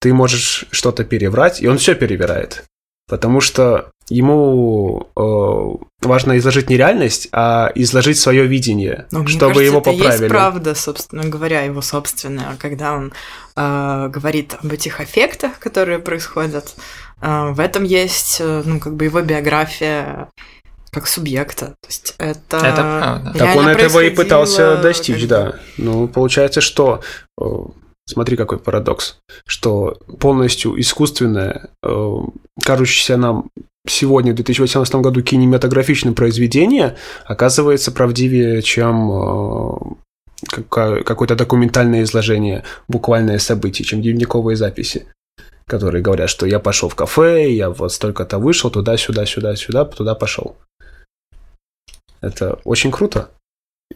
[0.00, 2.64] ты можешь что-то переврать, и он все перевирает
[3.08, 9.64] потому что ему э, важно изложить не реальность, а изложить свое видение, Но, чтобы кажется,
[9.64, 10.22] его это поправили.
[10.22, 13.12] Есть правда, собственно говоря, его собственная, когда он
[13.56, 16.74] э, говорит об этих эффектах, которые происходят.
[17.20, 20.28] Э, в этом есть, э, ну, как бы его биография
[20.92, 21.66] как субъекта.
[21.66, 22.56] То есть это.
[22.56, 23.38] Это правда.
[23.38, 25.56] Так он этого и пытался достичь, да.
[25.76, 27.02] Ну, получается, что
[27.38, 27.44] э,
[28.08, 32.16] Смотри, какой парадокс, что полностью искусственное, э,
[32.62, 33.50] кажущееся нам
[33.88, 43.84] сегодня, в 2018 году, кинематографичное произведение оказывается правдивее, чем э, какое-то документальное изложение, буквальное событие,
[43.84, 45.06] чем дневниковые записи
[45.68, 49.84] которые говорят, что я пошел в кафе, я вот столько-то вышел, туда, сюда, сюда, сюда,
[49.84, 50.56] туда пошел.
[52.20, 53.30] Это очень круто.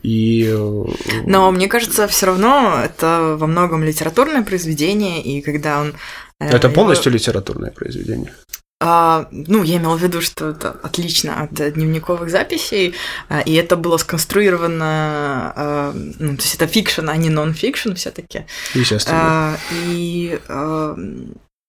[0.03, 0.47] И...
[0.49, 0.85] Э,
[1.27, 5.95] Но мне кажется, все равно это во многом литературное произведение, и когда он...
[6.39, 6.75] Э, это его...
[6.75, 8.33] полностью литературное произведение.
[8.83, 12.95] А, ну, я имела в виду, что это отлично от дневниковых записей,
[13.29, 18.11] а, и это было сконструировано, а, ну, то есть это фикшн, а не нон-фикшн все
[18.11, 19.19] таки Естественно.
[19.21, 20.97] А, и а,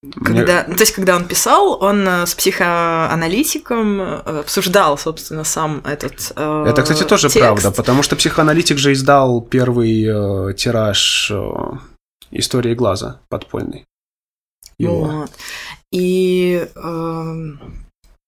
[0.02, 0.76] когда, Мне...
[0.76, 6.66] То есть, когда он писал, он э, с психоаналитиком э, обсуждал, собственно, сам этот э,
[6.68, 7.40] Это, кстати, тоже текст.
[7.40, 11.52] правда, потому что психоаналитик же издал первый э, тираж э,
[12.32, 13.86] истории глаза подпольный.
[14.80, 15.06] Его.
[15.06, 15.32] Вот.
[15.92, 16.80] И э,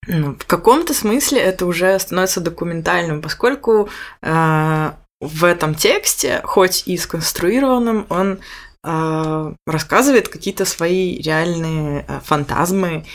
[0.08, 3.90] ну, в каком-то смысле это уже становится документальным, поскольку
[4.22, 8.40] э, в этом тексте, хоть и сконструированным, он
[8.84, 13.06] рассказывает какие-то свои реальные э, фантазмы.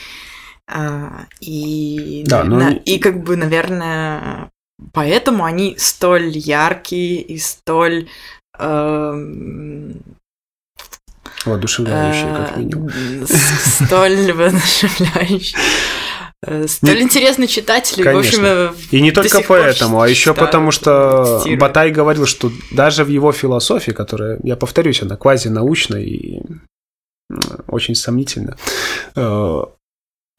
[0.66, 2.57] Э, и, да, но...
[2.57, 4.50] на, и как бы, наверное,
[4.92, 8.09] поэтому они столь яркие и столь...
[8.59, 9.14] Э,
[11.44, 12.90] Воодушевляющие, как минимум.
[13.26, 15.59] Столь воодушевляющие.
[16.46, 18.22] Э, столь интересный читатель, Конечно.
[18.22, 21.61] в общем, э, и не только поэтому, а еще потому, что цитирую.
[21.61, 26.40] Батай говорил, что даже в его философии, которая, я повторюсь, она квазинаучная и
[27.66, 28.57] очень сомнительна,
[29.16, 29.62] э,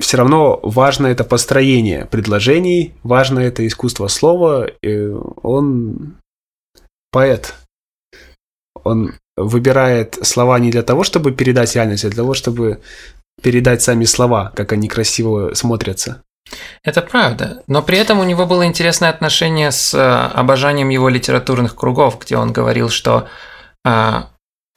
[0.01, 4.69] все равно важно это построение предложений, важно это искусство слова.
[5.43, 6.15] Он
[7.12, 7.55] поэт.
[8.85, 12.79] Он выбирает слова не для того, чтобы передать реальность, а для того, чтобы
[13.41, 16.23] передать сами слова, как они красиво смотрятся.
[16.84, 21.75] Это правда, но при этом у него было интересное отношение с э, обожанием его литературных
[21.75, 23.28] кругов, где он говорил, что
[23.86, 24.23] э,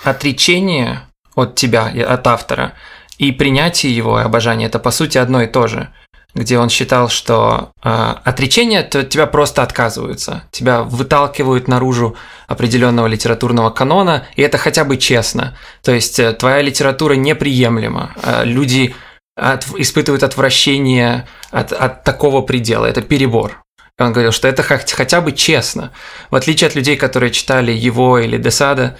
[0.04, 1.00] отречение
[1.34, 2.74] от тебя, от автора,
[3.16, 5.88] и принятие его и обожание– это по сути одно и то же
[6.34, 12.16] где он считал, что э, отречение то тебя просто отказываются, тебя выталкивают наружу
[12.48, 15.56] определенного литературного канона, и это хотя бы честно.
[15.82, 18.94] То есть э, твоя литература неприемлема, э, люди
[19.36, 23.62] от, испытывают отвращение от, от такого предела, это перебор.
[23.98, 25.92] И он говорил, что это хотя бы честно.
[26.30, 28.96] В отличие от людей, которые читали его или Десада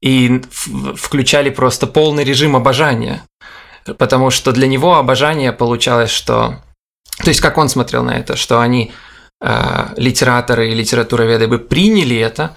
[0.00, 0.40] и
[0.96, 3.22] включали просто полный режим обожания.
[3.98, 6.62] Потому что для него обожание получалось, что
[7.22, 8.92] то есть, как он смотрел на это, что они,
[9.40, 12.56] э, литераторы и литературоведы, бы приняли это,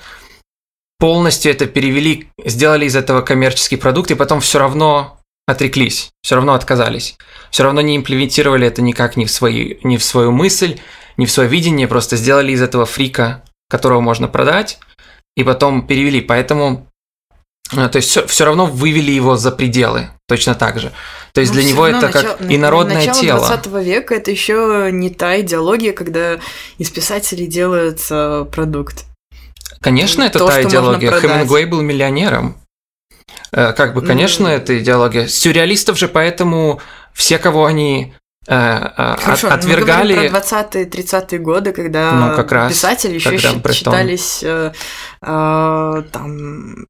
[0.99, 6.53] полностью это перевели, сделали из этого коммерческий продукт, и потом все равно отреклись, все равно
[6.53, 7.17] отказались,
[7.51, 10.79] все равно не имплементировали это никак ни в, свои, ни в свою мысль,
[11.17, 14.79] ни в свое видение, просто сделали из этого фрика, которого можно продать,
[15.35, 16.21] и потом перевели.
[16.21, 16.87] Поэтому
[17.73, 20.91] то есть все, все равно вывели его за пределы, точно так же.
[21.33, 23.41] То есть Но для него это начало, как инородное начало тело.
[23.41, 26.39] Начало 20 века это еще не та идеология, когда
[26.77, 29.05] из писателей делается продукт.
[29.81, 31.11] Конечно, это То, та идеология.
[31.11, 32.55] Хемингуэй был миллионером.
[33.51, 34.51] Э, как бы, конечно, mm.
[34.57, 35.27] это идеология.
[35.27, 36.81] Сюрреалистов же поэтому
[37.13, 38.13] все, кого они
[38.47, 40.15] э, Хорошо, отвергали...
[40.15, 44.71] Мы про 20-е, 30-е годы, когда ну, как раз, писатели еще считались э,
[45.21, 46.87] э, там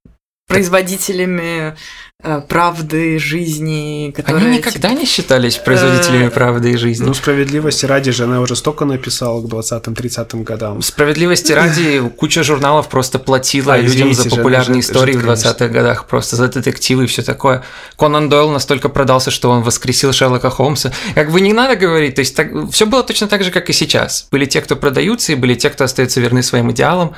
[0.48, 1.76] производителями
[2.22, 4.46] э, правды, жизни, которые...
[4.46, 7.06] Они никогда типа, не считались производителями э, правды и жизни.
[7.06, 10.82] Ну, справедливости ради же она уже столько написала к 20-30 годам.
[10.82, 15.26] Справедливости ради куча журналов просто платила а, людям извините, за популярные же, истории же, в
[15.26, 17.64] 20-х годах, просто за детективы и все такое.
[17.98, 20.92] Конан Дойл настолько продался, что он воскресил Шерлока Холмса.
[21.16, 23.74] Как бы не надо говорить, то есть так, все было точно так же, как и
[23.74, 24.28] сейчас.
[24.30, 27.16] Были те, кто продаются, и были те, кто остаются верны своим идеалам.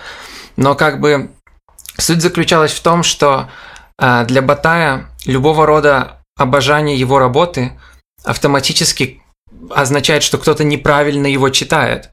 [0.58, 1.32] Но как бы
[1.98, 3.50] Суть заключалась в том, что
[3.98, 7.80] а, для Батая любого рода обожание его работы
[8.24, 9.22] автоматически
[9.70, 12.12] означает, что кто-то неправильно его читает.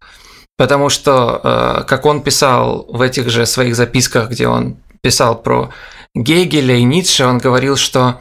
[0.57, 5.71] Потому что, а, как он писал в этих же своих записках, где он писал про
[6.15, 8.21] Гегеля и Ницше, он говорил, что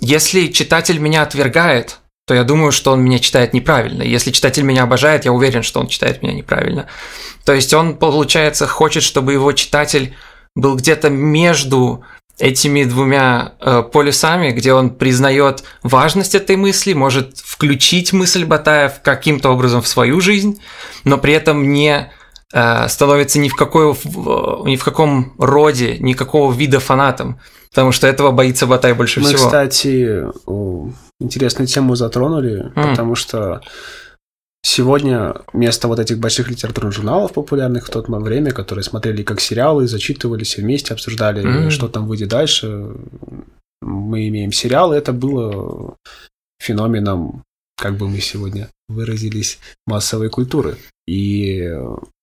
[0.00, 4.02] если читатель меня отвергает, то я думаю, что он меня читает неправильно.
[4.02, 6.86] Если читатель меня обожает, я уверен, что он читает меня неправильно.
[7.44, 10.14] То есть он, получается, хочет, чтобы его читатель
[10.58, 12.02] был где-то между
[12.38, 19.50] этими двумя э, полюсами, где он признает важность этой мысли, может включить мысль Батаев каким-то
[19.50, 20.60] образом в свою жизнь,
[21.04, 22.12] но при этом не
[22.52, 27.40] э, становится ни в, какой, ни в каком роде, никакого вида фанатом,
[27.70, 29.42] потому что этого боится Батай больше Мы, всего.
[29.42, 30.24] Мы, кстати,
[31.20, 32.90] интересную тему затронули, mm.
[32.90, 33.60] потому что
[34.70, 39.88] Сегодня вместо вот этих больших литературных журналов популярных в то время, которые смотрели как сериалы,
[39.88, 41.70] зачитывались вместе, обсуждали, mm-hmm.
[41.70, 42.90] что там выйдет дальше,
[43.80, 44.94] мы имеем сериалы.
[44.94, 45.96] Это было
[46.60, 47.44] феноменом,
[47.78, 50.76] как бы мы сегодня выразились, массовой культуры.
[51.06, 51.74] И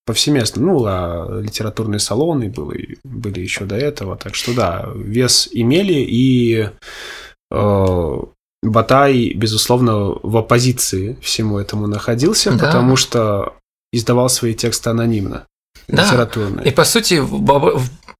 [0.05, 5.95] повсеместно, ну, а литературные салоны были, были еще до этого, так что да, вес имели,
[5.95, 6.69] и
[7.51, 8.17] э,
[8.69, 12.65] Батай, безусловно, в оппозиции всему этому находился, да.
[12.65, 13.53] потому что
[13.91, 15.45] издавал свои тексты анонимно.
[15.87, 16.27] Да.
[16.63, 17.21] И по сути,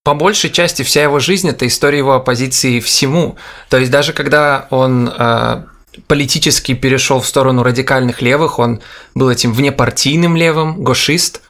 [0.04, 3.38] по большей части вся его жизнь это история его оппозиции всему.
[3.70, 5.64] То есть даже когда он э,
[6.08, 8.82] политически перешел в сторону радикальных левых, он
[9.16, 11.42] был этим внепартийным левым, гошист,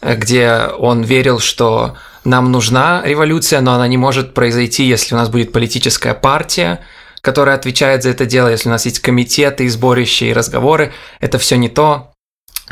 [0.00, 5.18] э, где он верил, что нам нужна революция, но она не может произойти, если у
[5.18, 6.80] нас будет политическая партия,
[7.26, 11.38] которая отвечает за это дело, если у нас есть комитеты и сборища и разговоры, это
[11.38, 12.12] все не то.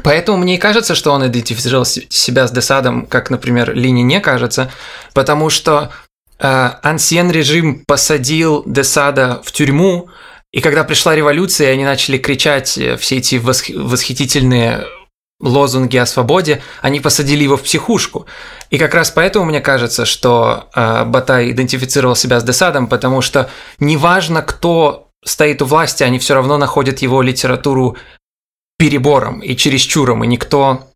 [0.05, 4.71] Поэтому мне и кажется, что он идентифицировал себя с Десадом, как, например, Лини не кажется,
[5.13, 5.91] потому что
[6.39, 6.71] э,
[7.33, 10.09] режим посадил Десада в тюрьму,
[10.53, 14.85] и когда пришла революция, они начали кричать э, все эти восхитительные
[15.45, 18.27] лозунги о свободе, они посадили его в психушку.
[18.71, 23.51] И как раз поэтому мне кажется, что э, Батай идентифицировал себя с Десадом, потому что
[23.79, 27.97] неважно, кто стоит у власти, они все равно находят его литературу
[28.79, 30.89] перебором и чересчуром, и никто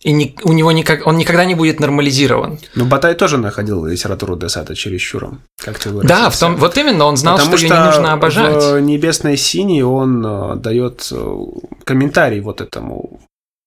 [0.00, 2.58] и не, у него никак, он никогда не будет нормализирован.
[2.74, 6.22] Но Батай тоже находил литературу Десада чересчуром, как ты выразился.
[6.22, 8.62] Да, в том, вот именно, он знал, Потому что, что ее не нужно обожать.
[8.62, 11.36] в «Небесной синей» он э, дает э,
[11.84, 13.20] комментарий вот этому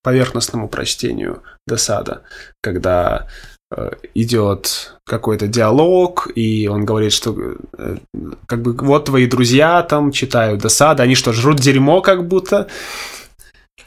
[0.03, 2.21] поверхностному прочтению досада,
[2.61, 3.27] когда
[3.71, 7.35] э, идет какой-то диалог, и он говорит, что
[7.77, 7.97] э,
[8.45, 12.67] как бы вот твои друзья там читают досада, они что, жрут дерьмо как будто?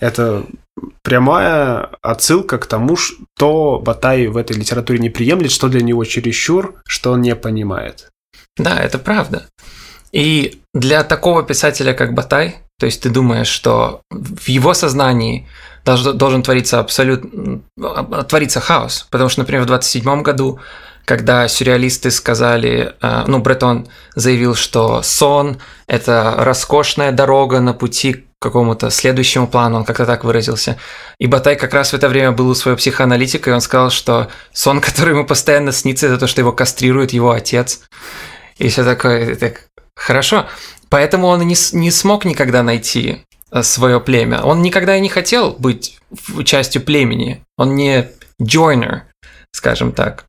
[0.00, 0.44] Это
[1.02, 6.74] прямая отсылка к тому, что Батай в этой литературе не приемлет, что для него чересчур,
[6.86, 8.10] что он не понимает.
[8.56, 9.46] Да, это правда.
[10.12, 15.48] И для такого писателя, как Батай, то есть ты думаешь, что в его сознании
[15.86, 17.62] должен, твориться абсолютно
[18.28, 19.06] твориться хаос.
[19.10, 20.58] Потому что, например, в 27 году,
[21.04, 28.24] когда сюрреалисты сказали, э, ну, Бретон заявил, что сон– это роскошная дорога на пути к
[28.40, 30.76] какому-то следующему плану, он как-то так выразился.
[31.18, 34.28] И Батай как раз в это время был у своего психоаналитика, и он сказал, что
[34.52, 37.80] сон, который ему постоянно снится, это то, что его кастрирует его отец.
[38.58, 40.46] И все такое, так, хорошо.
[40.88, 43.24] Поэтому он не, не смог никогда найти
[43.62, 44.42] свое племя.
[44.42, 45.98] Он никогда и не хотел быть
[46.44, 47.42] частью племени.
[47.56, 48.08] Он не
[48.40, 49.02] joiner,
[49.52, 50.24] скажем так.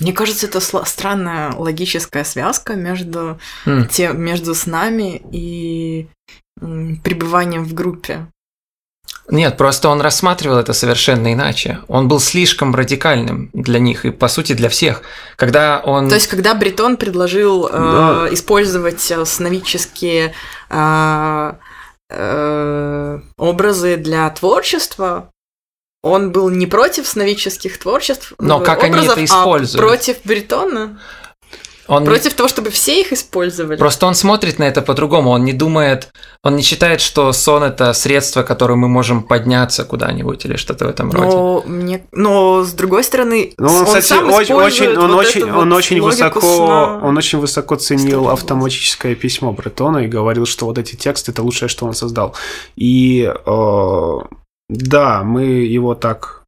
[0.00, 3.88] Мне кажется, это странная логическая связка между, mm.
[3.88, 6.08] тем, между с нами и
[6.58, 8.26] пребыванием в группе.
[9.28, 11.80] Нет, просто он рассматривал это совершенно иначе.
[11.88, 15.02] Он был слишком радикальным для них и, по сути, для всех.
[15.36, 16.08] Когда он...
[16.08, 18.28] То есть, когда Бретон предложил да.
[18.28, 20.32] э, использовать э, сновидческие
[20.70, 21.52] э,
[22.10, 25.30] э, образы для творчества,
[26.02, 29.84] он был не против сновидческих творчеств, но как образов, они это используют?
[29.84, 31.00] А против Бретона.
[31.88, 33.76] Он Против того, чтобы все их использовали.
[33.76, 35.30] Просто он смотрит на это по-другому.
[35.30, 36.08] Он не думает,
[36.42, 40.88] он не считает, что сон это средство, которым мы можем подняться куда-нибудь или что-то в
[40.88, 41.68] этом но роде.
[41.68, 42.06] Мне...
[42.12, 45.70] Но с другой стороны, ну, он, он кстати, сам очень, очень, он вот очень, он
[45.70, 47.00] вот очень высоко, сна.
[47.02, 51.68] он очень высоко ценил автоматическое письмо Бретона и говорил, что вот эти тексты это лучшее,
[51.68, 52.34] что он создал.
[52.74, 54.18] И э,
[54.68, 56.42] да, мы его так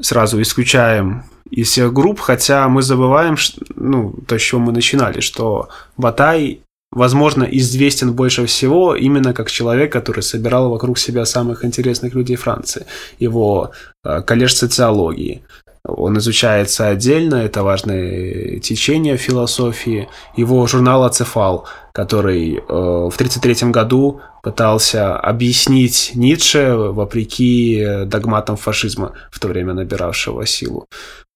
[0.00, 3.36] сразу исключаем из всех групп, хотя мы забываем,
[3.76, 6.60] ну, то, с чего мы начинали, что Батай,
[6.92, 12.86] возможно, известен больше всего именно как человек, который собирал вокруг себя самых интересных людей Франции.
[13.18, 13.72] Его
[14.04, 15.42] э, коллеж социологии,
[15.84, 20.08] он изучается отдельно, это важное течение философии.
[20.36, 29.38] Его журнал «Ацефал», который э, в 1933 году пытался объяснить Ницше вопреки догматам фашизма, в
[29.38, 30.86] то время набиравшего силу.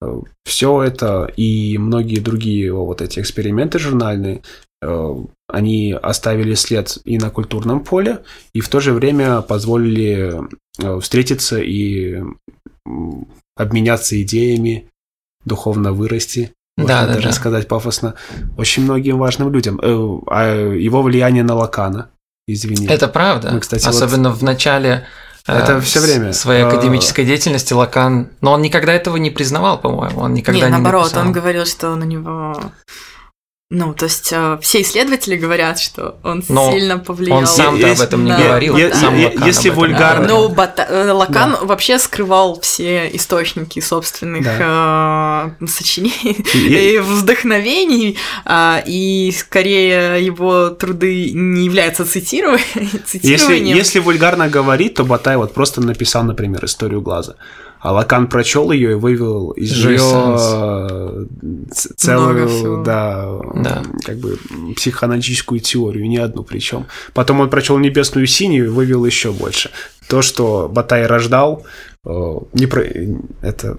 [0.03, 4.43] Э, Все это и многие другие вот эти эксперименты журнальные,
[4.83, 5.15] э,
[5.49, 10.41] они оставили след и на культурном поле, и в то же время позволили
[10.81, 12.23] э, встретиться и
[13.57, 14.89] обменяться идеями,
[15.45, 16.53] духовно вырасти.
[16.77, 17.33] Можно да, даже да.
[17.33, 18.15] сказать пафосно,
[18.57, 19.79] очень многим важным людям.
[19.81, 22.11] Э, а его влияние на Лакана,
[22.47, 22.87] извини.
[22.87, 23.51] Это правда.
[23.53, 24.39] Мы, кстати, Особенно вот...
[24.39, 25.07] в начале
[25.47, 26.33] это э, все время.
[26.33, 28.31] Своей а, академической деятельности Лакан...
[28.41, 30.21] Но он никогда этого не признавал, по-моему.
[30.21, 31.27] Он никогда Нет, не наоборот, написал.
[31.27, 32.73] он говорил, что на него
[33.71, 37.39] ну, то есть э, все исследователи говорят, что он Но сильно повлиял.
[37.39, 38.77] Он сам-то об этом не да, говорил.
[38.77, 40.29] Я, сам я, Лакан если вульгарно.
[40.29, 40.87] Ну, Бата...
[40.89, 41.65] Э, Лакан да.
[41.65, 45.57] вообще скрывал все источники собственных да.
[45.61, 53.01] э, сочинений и вдохновений, э, и скорее его труды не являются цитированием.
[53.23, 57.37] Если, если вульгарно говорить, то Батай вот просто написал, например, историю глаза.
[57.85, 61.27] А Лакан прочел ее и вывел из нее э,
[61.85, 64.39] целую, да, да, как бы
[64.75, 66.87] психоаналитическую теорию, не одну причем.
[67.13, 69.71] Потом он прочел Небесную синюю и вывел еще больше.
[70.09, 71.67] То, что Батай рождал,
[72.07, 72.85] э, не про...
[73.43, 73.79] это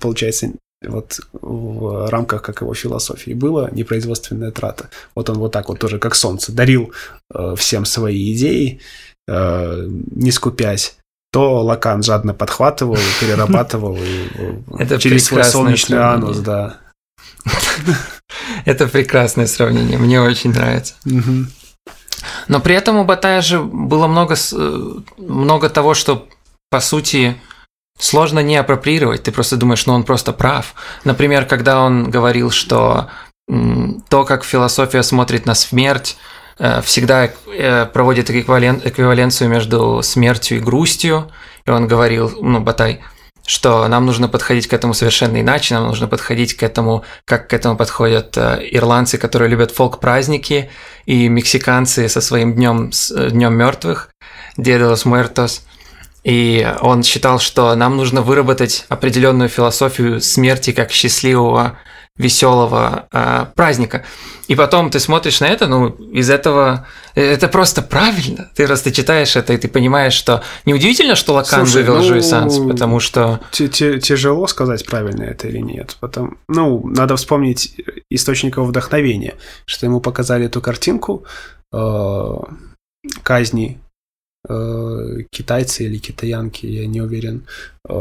[0.00, 0.52] получается
[0.86, 4.90] вот в рамках как его философии было непроизводственная трата.
[5.14, 6.92] Вот он вот так вот тоже как солнце дарил
[7.34, 8.80] э, всем свои идеи,
[9.26, 10.98] не скупясь
[11.34, 16.76] то Лакан жадно подхватывал, перерабатывал и через свой солнечный анус, да.
[18.64, 20.94] Это прекрасное сравнение, мне очень нравится.
[22.46, 24.36] Но при этом у Батая же было много,
[25.16, 26.28] много того, что,
[26.70, 27.36] по сути,
[27.98, 29.24] сложно не апроприировать.
[29.24, 30.76] Ты просто думаешь, ну он просто прав.
[31.02, 33.08] Например, когда он говорил, что
[34.08, 36.43] то, как философия смотрит на смерть, Э,
[36.82, 41.30] всегда э, проводит эквивален, эквиваленцию между смертью и грустью.
[41.66, 43.00] И он говорил, ну, Батай,
[43.46, 47.52] что нам нужно подходить к этому совершенно иначе, нам нужно подходить к этому, как к
[47.52, 50.70] этому подходят э, ирландцы, которые любят фолк-праздники,
[51.06, 52.90] и мексиканцы со своим днем,
[53.30, 54.10] днем мертвых,
[54.56, 55.48] Dia de.
[56.24, 61.78] И он считал, что нам нужно выработать определенную философию смерти как счастливого
[62.16, 64.04] веселого э, праздника.
[64.46, 68.50] И потом ты смотришь на это, ну, из этого это просто правильно.
[68.54, 72.02] Ты раз ты читаешь это, и ты понимаешь, что неудивительно, что Лакан Слушай, вывел ну,
[72.02, 73.40] Жуисанс, потому что...
[73.50, 75.96] Тяжело сказать, правильно это или нет.
[75.98, 77.74] Потом, ну, надо вспомнить
[78.10, 79.34] источников вдохновения,
[79.64, 81.24] что ему показали эту картинку
[81.72, 82.34] э,
[83.24, 83.83] казни Э,
[85.30, 87.46] китайцы или китаянки, я не уверен,
[87.88, 87.92] э,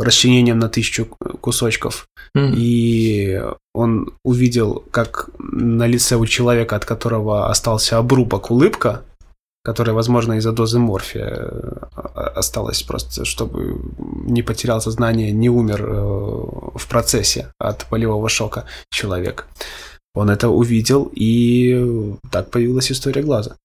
[0.00, 1.06] расчленением на тысячу
[1.40, 2.06] кусочков.
[2.36, 2.54] Mm.
[2.56, 3.42] И
[3.74, 9.02] он увидел, как на лице у человека, от которого остался обрубок, улыбка,
[9.64, 15.86] которая, возможно, из-за дозы морфия э, осталась просто, чтобы не потерял сознание, не умер
[16.74, 19.46] в процессе от болевого шока человек.
[20.14, 23.56] Он это увидел, и так появилась история глаза.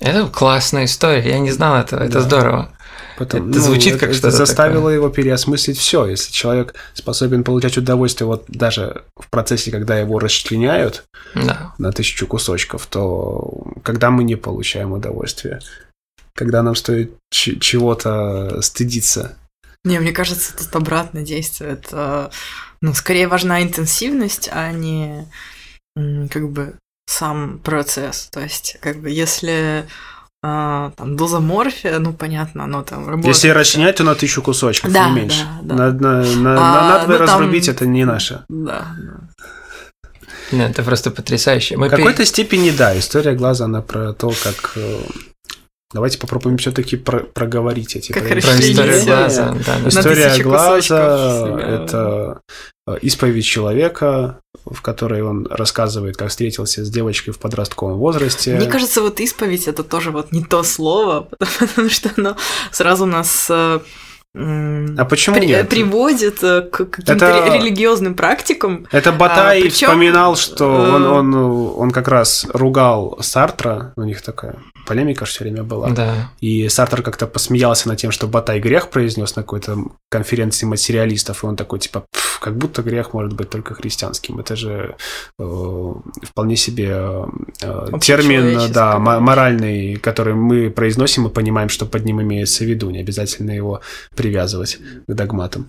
[0.00, 2.20] Это классная история, я не знал этого, это да.
[2.20, 2.72] здорово.
[3.18, 4.94] Потом, это ну, звучит как что-то заставило такое.
[4.94, 6.06] его переосмыслить все.
[6.06, 11.74] Если человек способен получать удовольствие вот даже в процессе, когда его расчленяют да.
[11.78, 15.60] на тысячу кусочков, то когда мы не получаем удовольствие,
[16.34, 19.36] когда нам стоит чего-то стыдиться.
[19.84, 21.72] Не, мне кажется, это обратное действие.
[21.72, 22.30] Это,
[22.80, 25.26] ну, скорее важна интенсивность, а не
[26.30, 26.74] как бы
[27.08, 28.28] сам процесс.
[28.30, 29.86] То есть, как бы, если
[30.42, 33.34] а, там доза морфия, ну понятно, оно там работает.
[33.34, 35.46] Если расчленять, то на тысячу кусочков, да, не меньше.
[35.62, 35.84] Да, да.
[35.86, 37.74] Надо, на, на, а, надо ну, разрубить, там...
[37.74, 38.44] это не наше.
[38.48, 39.46] Да, да.
[40.52, 41.76] Нет, это просто потрясающе.
[41.76, 42.26] Мы в какой-то пере...
[42.26, 45.00] степени, да, история глаза, она про то, как э,
[45.94, 49.56] Давайте попробуем все-таки про проговорить эти как про историю глаза.
[49.66, 52.40] Да, история глаза– это
[52.86, 58.54] э, исповедь человека, в которой он рассказывает, как встретился с девочкой в подростковом возрасте.
[58.54, 61.28] Мне кажется, вот исповедь это тоже вот не то слово,
[61.58, 62.36] потому что оно
[62.70, 63.80] сразу нас э,
[64.38, 65.68] а почему при, нет?
[65.68, 67.54] приводит э, к каким-то это...
[67.56, 68.86] религиозным практикам.
[68.92, 69.88] Это Батай а, причем...
[69.88, 75.62] вспоминал, что он, он, он как раз ругал Сартра, у них такая полемика все время
[75.62, 75.90] была.
[75.90, 76.30] Да.
[76.40, 79.76] И Сартер как-то посмеялся над тем, что Батай грех произнес на какой-то
[80.08, 82.04] конференции материалистов, и он такой, типа,
[82.40, 84.38] как будто грех может быть только христианским.
[84.38, 84.96] Это же
[85.38, 86.90] э, вполне себе
[87.62, 92.90] э, термин, да, моральный, который мы произносим и понимаем, что под ним имеется в виду.
[92.90, 93.80] Не обязательно его
[94.14, 95.68] привязывать к догматам.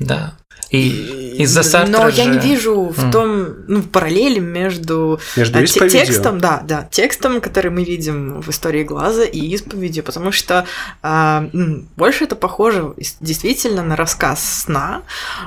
[0.00, 0.34] Да.
[0.70, 2.16] И из-за Сартра Но же...
[2.16, 7.72] я не вижу в том, ну, параллели между, между а, текстом, да, да, текстом, который
[7.72, 10.66] мы видим в истории глаза, и исповедью, потому что
[11.02, 11.48] а,
[11.96, 15.02] больше это похоже действительно на рассказ сна,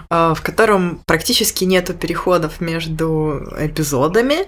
[0.09, 4.47] а, в котором практически нету переходов между эпизодами,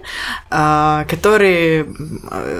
[0.50, 1.86] а, которые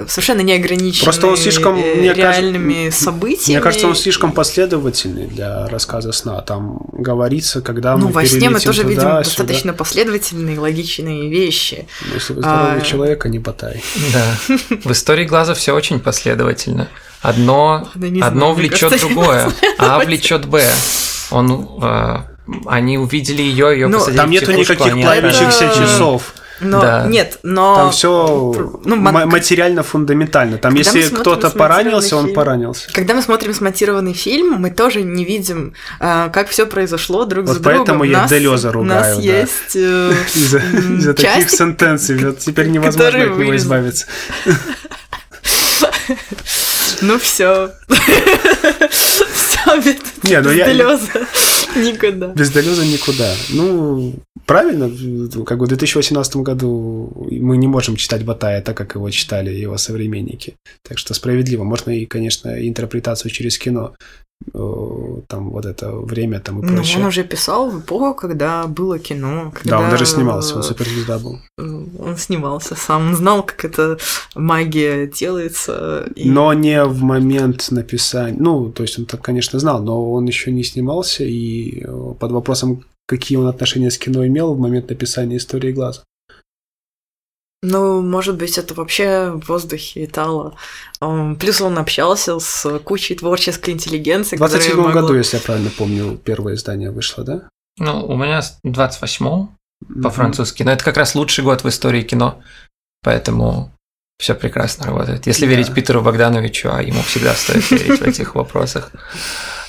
[0.08, 3.56] совершенно не ограничены Просто он слишком, мне реальными кажется, событиями.
[3.56, 6.40] Мне кажется, он слишком последовательный для рассказа сна.
[6.40, 6.78] Там
[7.36, 9.22] говорится, когда ну, мы во сне мы тоже туда, видим сюда.
[9.22, 11.86] достаточно последовательные, логичные вещи.
[12.14, 12.80] Если вы здоровый а...
[12.80, 13.82] человек, а не ботай.
[14.12, 14.56] Да.
[14.84, 16.88] В истории глаза все очень последовательно.
[17.22, 17.88] Одно,
[18.22, 20.64] одно влечет другое, А влечет Б.
[21.30, 22.18] Он, э,
[22.66, 26.34] они увидели ее, ее ну, посадили Там нету никаких плавящихся часов.
[26.60, 27.06] Но да.
[27.06, 30.58] нет, но там все ну, материально фундаментально.
[30.58, 32.88] Там Когда если кто-то поранился, фильм, он поранился.
[32.92, 37.56] Когда мы смотрим смонтированный фильм, мы тоже не видим, а, как все произошло друг вот
[37.56, 37.78] за другом.
[37.78, 38.90] поэтому я Делеза ругаю.
[38.90, 39.22] У нас да.
[39.22, 42.34] есть э, из-за таких сентенций.
[42.34, 44.06] Теперь невозможно от него избавиться.
[47.02, 47.72] Ну все.
[48.90, 49.80] Все,
[50.28, 50.66] Не, ну я...
[51.76, 52.28] Никуда.
[52.28, 53.34] Без Делеза никуда.
[53.50, 54.14] Ну,
[54.46, 54.90] правильно,
[55.44, 59.76] как бы в 2018 году мы не можем читать Батая так, как его читали его
[59.76, 60.54] современники.
[60.82, 61.64] Так что справедливо.
[61.64, 63.94] Можно и, конечно, интерпретацию через кино
[64.52, 66.96] там вот это время там и прочее.
[66.98, 69.50] Ну, он уже писал в эпоху, когда было кино.
[69.52, 69.70] Когда...
[69.70, 71.40] Да, он даже снимался, он суперзвезда был.
[71.58, 73.98] Он снимался сам, он знал, как эта
[74.34, 76.06] магия делается.
[76.14, 76.30] И...
[76.30, 78.36] Но не в момент написания.
[78.38, 81.84] Ну, то есть он так, конечно, знал, но он еще не снимался, и
[82.18, 86.02] под вопросом, какие он отношения с кино имел в момент написания «Истории глаза».
[87.62, 90.56] Ну, может быть, это вообще в воздухе витало.
[91.00, 94.36] Плюс он общался с кучей творческой интеллигенции.
[94.36, 94.92] В 27 могла...
[94.92, 97.48] году, если я правильно помню, первое издание вышло, да?
[97.78, 99.48] Ну, у меня 28
[100.02, 100.62] по-французски.
[100.62, 102.40] Но это как раз лучший год в истории кино.
[103.02, 103.72] Поэтому
[104.18, 105.26] все прекрасно работает.
[105.26, 105.50] Если да.
[105.50, 108.92] верить Питеру Богдановичу, а ему всегда стоит верить в этих вопросах.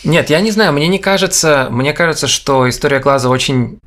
[0.04, 3.80] Нет, я не знаю, мне не кажется, мне кажется, что история глаза очень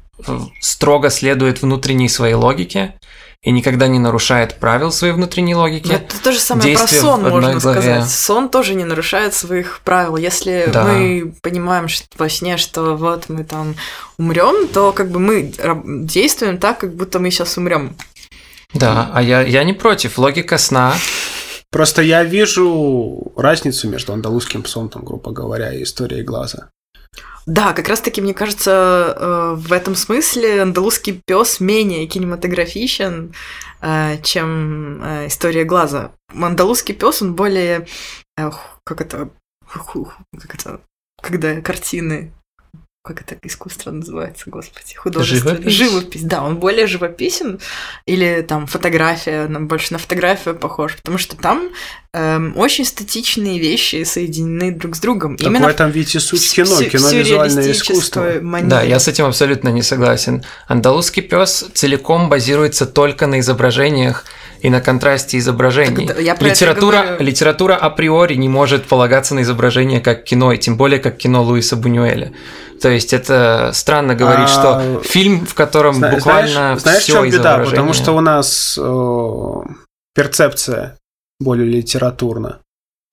[0.60, 2.94] строго следует внутренней своей логике
[3.42, 5.88] и никогда не нарушает правил своей внутренней логики.
[5.88, 7.60] Но это то же самое про сон, можно главе.
[7.60, 8.10] сказать.
[8.10, 10.16] Сон тоже не нарушает своих правил.
[10.16, 10.84] Если да.
[10.84, 13.76] мы понимаем что, во сне, что вот мы там
[14.18, 15.54] умрем, то как бы мы
[16.04, 17.96] действуем так, как будто мы сейчас умрем.
[18.74, 20.18] Да, а я, я не против.
[20.18, 20.94] Логика сна
[21.70, 26.70] Просто я вижу разницу между андалузским псом, там, грубо говоря, и историей глаза.
[27.46, 33.34] Да, как раз-таки, мне кажется, э, в этом смысле андалузский пес менее кинематографичен,
[33.80, 36.12] э, чем э, история глаза.
[36.28, 37.86] Андалузский пес, он более
[38.84, 39.30] как это,
[39.66, 40.80] как это,
[41.20, 42.32] когда картины
[43.02, 45.52] как это искусство называется, господи, художество.
[45.52, 45.72] Живопись.
[45.72, 47.58] Живопись, да, он более живописен,
[48.04, 51.70] или там фотография, нам больше на фотографию похож, потому что там
[52.12, 55.38] эм, очень статичные вещи соединены друг с другом.
[55.38, 58.34] Так Именно в этом ведь и суть кино, кино визуальное искусство.
[58.42, 58.68] Манере.
[58.68, 60.44] Да, я с этим абсолютно не согласен.
[60.68, 64.26] Андалузский пес целиком базируется только на изображениях
[64.62, 66.06] и на контрасте изображений.
[66.06, 70.98] Так, я литература, литература априори не может полагаться на изображение как кино, и тем более
[70.98, 72.32] как кино Луиса Бунюэля.
[72.80, 75.00] То есть это странно говорить, а...
[75.00, 77.58] что фильм, в котором Зна- буквально знаешь, знаешь, в чем беда?
[77.58, 79.54] Потому что у нас э,
[80.14, 80.96] перцепция
[81.38, 82.58] более литературна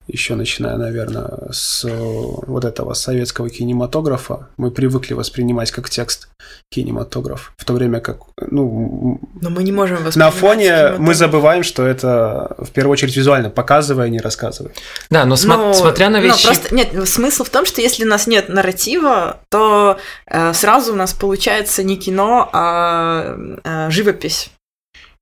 [0.08, 6.28] еще начиная, наверное, с вот этого советского кинематографа, мы привыкли воспринимать как текст
[6.70, 8.18] кинематограф, в то время как,
[8.50, 13.50] ну, Но мы не можем на фоне мы забываем, что это в первую очередь визуально,
[13.50, 14.72] показывая, а не рассказывая.
[15.10, 16.46] Да, но, смо- но смотря на вещи...
[16.46, 20.92] Но просто, нет, смысл в том, что если у нас нет нарратива, то э, сразу
[20.92, 24.50] у нас получается не кино, а э, живопись.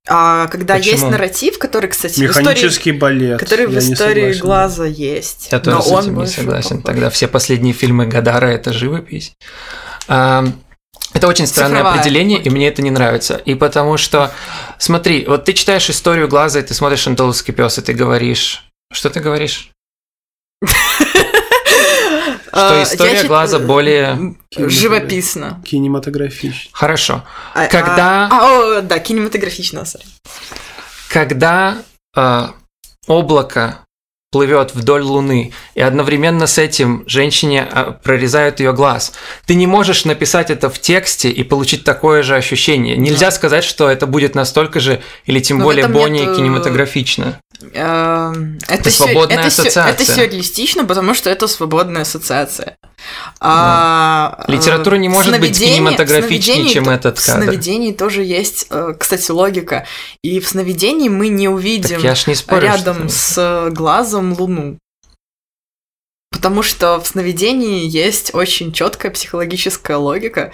[0.09, 0.91] А когда Почему?
[0.93, 3.39] есть нарратив, который, кстати, Механический в истории, балет.
[3.39, 4.89] Который в истории согласен, глаза да.
[4.89, 5.47] есть.
[5.51, 6.69] Я тоже с этим не согласен.
[6.81, 6.83] Похож.
[6.85, 9.33] Тогда все последние фильмы Гадара это живопись.
[10.07, 10.45] А,
[11.13, 11.99] это очень странное Цифровая.
[11.99, 13.35] определение, и мне это не нравится.
[13.35, 14.31] И потому что,
[14.77, 18.63] смотри, вот ты читаешь историю глаза, и ты смотришь «Андалузский пес», и ты говоришь...
[18.93, 19.71] Что ты говоришь?
[22.57, 25.61] Что а, история глаза более живописна.
[25.65, 26.69] Кинематографично.
[26.73, 27.23] Хорошо.
[27.53, 28.29] А, когда...
[28.31, 29.83] А, да, кинематографично,
[31.09, 31.77] Когда
[33.07, 33.79] облако
[34.31, 39.13] плывет вдоль Луны, и одновременно с этим женщине а, прорезают ее глаз.
[39.45, 42.97] Ты не можешь написать это в тексте и получить такое же ощущение.
[42.97, 43.31] Нельзя да.
[43.31, 46.35] сказать, что это будет настолько же, или тем Но более более нет...
[46.35, 47.39] кинематографично.
[47.73, 48.33] Э,
[48.67, 49.87] это, это свободная это ассоциация.
[49.87, 52.77] Это сюрреалистично, потому что это свободная ассоциация.
[53.39, 54.53] А, да.
[54.53, 57.41] Литература не может быть кинематографичнее, чем этот кадр.
[57.41, 59.85] В сновидении тоже есть, э, кстати, логика.
[60.21, 64.77] И в сновидении мы не увидим я не спорю, рядом с глазом Луну.
[66.31, 70.51] Потому что в сновидении есть очень четкая психологическая логика.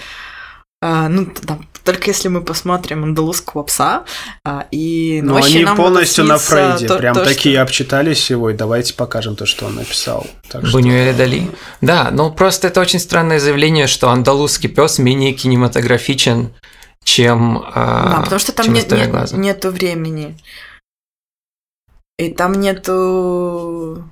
[0.86, 4.03] А, ну, там, только если мы посмотрим андалузского пса,
[4.43, 7.63] а, и Но они нам полностью на Фрейде, то, прям то, такие что...
[7.63, 10.27] обчитались его, и давайте покажем то, что он написал.
[10.49, 11.19] Так Бунюэль что...
[11.19, 11.49] Дали.
[11.79, 16.53] Да, ну просто это очень странное заявление, что андалузский пес менее кинематографичен,
[17.05, 20.38] чем Да, потому что там нет, нет, нету времени.
[22.19, 24.03] И там нету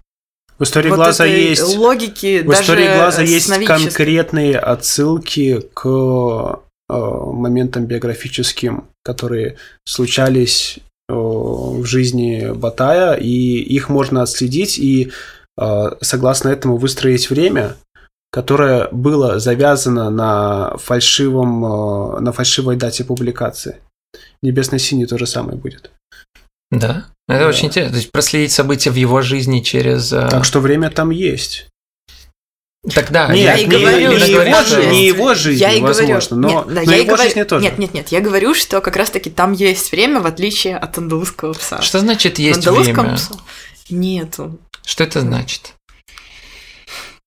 [0.61, 2.41] в истории вот глаза есть логики.
[2.41, 9.55] В истории глаза есть конкретные отсылки к Э, моментам биографическим, которые
[9.85, 15.09] случались э, в жизни Батая, и их можно отследить и
[15.57, 17.77] э, согласно этому выстроить время,
[18.29, 21.61] которое было завязано на фальшивом,
[22.21, 23.77] на фальшивой дате публикации.
[24.41, 25.91] Небесной синей то же самое будет.
[26.71, 27.47] Да, это да.
[27.47, 27.91] очень интересно.
[27.91, 30.09] То есть проследить события в его жизни через...
[30.09, 31.67] Так что время там есть.
[32.95, 35.81] Тогда нет, я и не, говорю, не, не, его, же, не его жизнь, я и
[35.81, 37.63] возможно, говорю, но, нет, да, но я его говорю, жизни тоже.
[37.63, 41.53] Нет, нет, нет, я говорю, что как раз-таки там есть время, в отличие от андалузского
[41.53, 41.79] пса.
[41.83, 43.15] Что значит есть время?
[43.15, 43.39] Псу
[43.91, 44.57] нету.
[44.83, 45.75] Что это значит?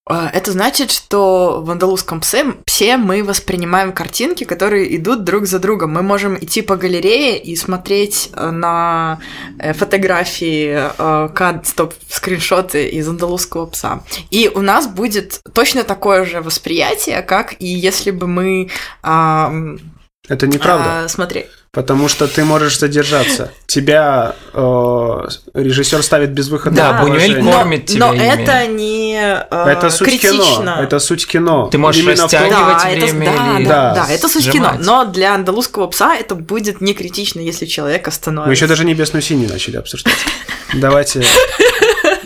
[0.07, 5.59] А, это значит, что в андалузском псе, псе мы воспринимаем картинки, которые идут друг за
[5.59, 5.93] другом.
[5.93, 9.21] Мы можем идти по галерее и смотреть э, на
[9.59, 14.03] э, фотографии, э, кад, стоп, скриншоты из андалузского пса.
[14.31, 18.69] И у нас будет точно такое же восприятие, как и если бы мы...
[19.03, 21.05] Это неправда.
[21.05, 21.47] А, смотри.
[21.75, 23.51] Потому что ты можешь задержаться.
[23.67, 24.59] Тебя э,
[25.55, 28.07] режиссер ставит безвыходное да, Бунюэль кормит тебя.
[28.07, 28.23] Но ими.
[28.23, 30.59] это не э, это суть критично.
[30.59, 30.77] кино.
[30.81, 31.69] Это суть кино.
[31.71, 34.73] Ты можешь Именно растягивать да, время это, или да, да, да, это суть сжимать.
[34.79, 34.85] кино.
[34.85, 38.49] Но для андалузского пса это будет не критично, если человек остановится.
[38.49, 40.15] Мы еще даже небесную синюю начали обсуждать.
[40.75, 41.25] Давайте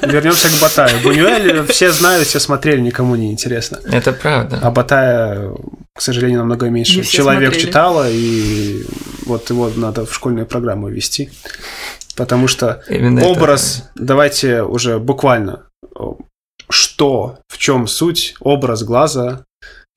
[0.02, 1.00] вернемся к Батаю.
[1.02, 3.80] Бунюэль все знают, все смотрели, никому не интересно.
[3.84, 4.60] Это правда.
[4.62, 5.52] А Батая,
[5.98, 7.66] к сожалению, намного меньше человек смотрели.
[7.66, 8.84] читала, и
[9.26, 11.28] вот его надо в школьную программу ввести.
[12.14, 14.04] Потому что Именно образ, это...
[14.04, 15.64] давайте уже буквально,
[16.70, 19.44] что, в чем суть, образ глаза,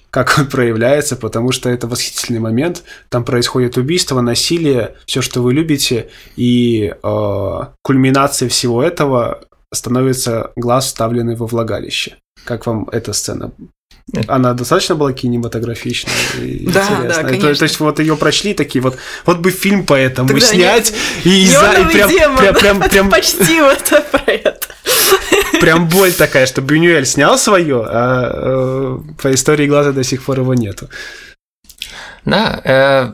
[0.10, 2.82] как он проявляется, потому что это восхитительный момент.
[3.10, 9.41] Там происходит убийство, насилие, все, что вы любите, и э, кульминацией всего этого
[9.72, 12.16] становится глаз, вставленный во влагалище.
[12.43, 13.52] Как вам эта сцена?
[14.28, 17.08] Она достаточно была кинематографичная и да, интересная.
[17.10, 17.49] Да, конечно.
[17.49, 20.91] То, то есть вот ее прочли такие вот, вот бы фильм по этому Тогда снять
[20.91, 24.60] нет, и, за, и прям, демон, прям, прям, прям почти вот про это.
[25.60, 30.39] Прям боль такая, что Бюнюэль снял свое, а э, по истории глаза до сих пор
[30.39, 30.89] его нету.
[32.26, 33.14] Да, э,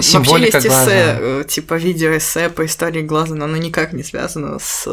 [0.00, 0.90] Символика Вообще есть глаза.
[0.90, 4.86] эссе, э, типа видеоэссе по истории глаза, но оно никак не связано с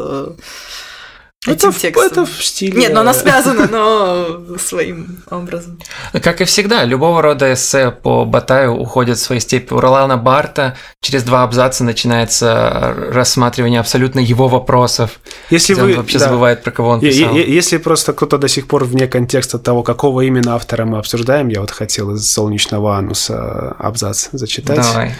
[1.46, 2.06] э, это, текстом.
[2.06, 2.78] это в стиле...
[2.78, 5.78] Нет, но она связана, но своим образом.
[6.12, 9.72] Как и всегда, любого рода эссе по Батаю уходят в свои степи.
[9.72, 15.20] У Ролана Барта через два абзаца начинается рассматривание абсолютно его вопросов.
[15.50, 15.92] Если вы...
[15.92, 16.26] Он вообще да.
[16.26, 17.34] забывает, про кого он писал.
[17.34, 21.60] Если просто кто-то до сих пор вне контекста того, какого именно автора мы обсуждаем, я
[21.60, 24.76] вот хотел из «Солнечного ануса» абзац зачитать.
[24.76, 25.14] Давай.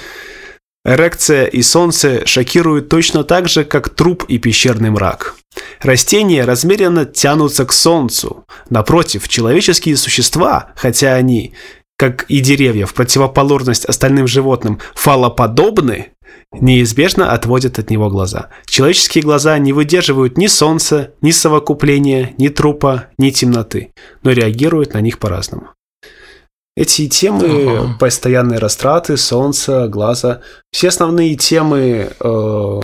[0.85, 5.37] Эрекция и солнце шокируют точно так же, как труп и пещерный мрак.
[5.83, 8.45] Растения размеренно тянутся к солнцу.
[8.71, 11.53] Напротив, человеческие существа, хотя они,
[11.99, 16.13] как и деревья, в противоположность остальным животным, фалоподобны,
[16.53, 18.49] неизбежно отводят от него глаза.
[18.65, 25.03] Человеческие глаза не выдерживают ни солнца, ни совокупления, ни трупа, ни темноты, но реагируют на
[25.03, 25.69] них по-разному.
[26.77, 27.97] Эти темы, ага.
[27.99, 30.41] постоянные растраты, солнце, глаза,
[30.73, 32.81] все основные темы, э,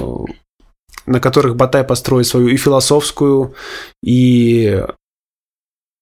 [1.07, 3.55] на которых Батай построит свою и философскую,
[4.03, 4.83] и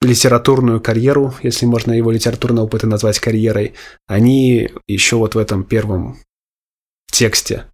[0.01, 3.75] литературную карьеру, если можно его литературный опыт назвать карьерой,
[4.07, 6.19] они еще вот в этом первом
[7.11, 7.67] тексте.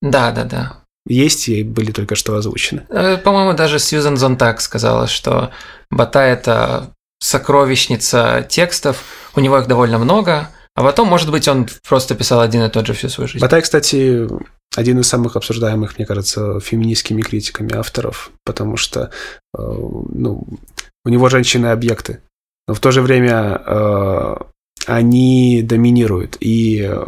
[0.00, 0.84] Да, да, да.
[1.06, 2.86] Есть и были только что озвучены.
[2.90, 5.50] Э, по-моему, даже Сьюзен Зонтак сказала, что
[5.90, 9.02] Батай это сокровищница текстов,
[9.34, 12.86] у него их довольно много, а потом, может быть, он просто писал один и тот
[12.86, 13.40] же всю свою жизнь.
[13.40, 14.28] Батай, кстати,
[14.76, 19.10] один из самых обсуждаемых, мне кажется, феминистскими критиками авторов, потому что
[19.56, 20.46] э, ну,
[21.04, 22.22] у него женщины-объекты,
[22.68, 24.36] но в то же время э,
[24.86, 27.04] они доминируют, и э,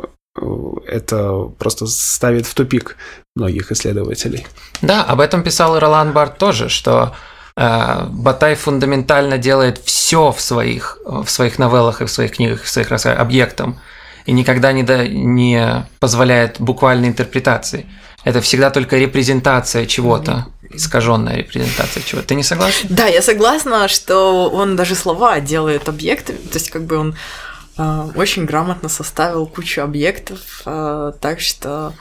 [0.86, 2.96] это просто ставит в тупик
[3.36, 4.46] многих исследователей.
[4.82, 7.14] Да, об этом писал и Ролан Барт тоже, что
[7.60, 12.88] Батай фундаментально делает все в своих, в своих новеллах и в своих книгах, в своих
[12.88, 13.78] рассказах объектом,
[14.24, 17.84] и никогда не, до, не позволяет буквальной интерпретации.
[18.24, 22.28] Это всегда только репрезентация чего-то, искаженная репрезентация чего-то.
[22.28, 22.88] Ты не согласна?
[22.88, 27.14] Да, я согласна, что он даже слова делает объектами, то есть как бы он
[27.76, 31.92] э, очень грамотно составил кучу объектов, э, так что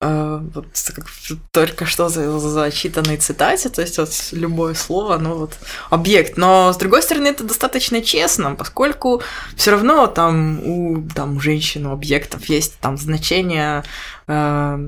[0.00, 1.06] вот как
[1.52, 5.54] только что за зачитанной цитате, то есть вот любое слово, ну вот
[5.88, 6.36] объект.
[6.36, 9.22] Но с другой стороны, это достаточно честно, поскольку
[9.56, 13.84] все равно там у там женщин, у объектов есть там значения,
[14.26, 14.78] э,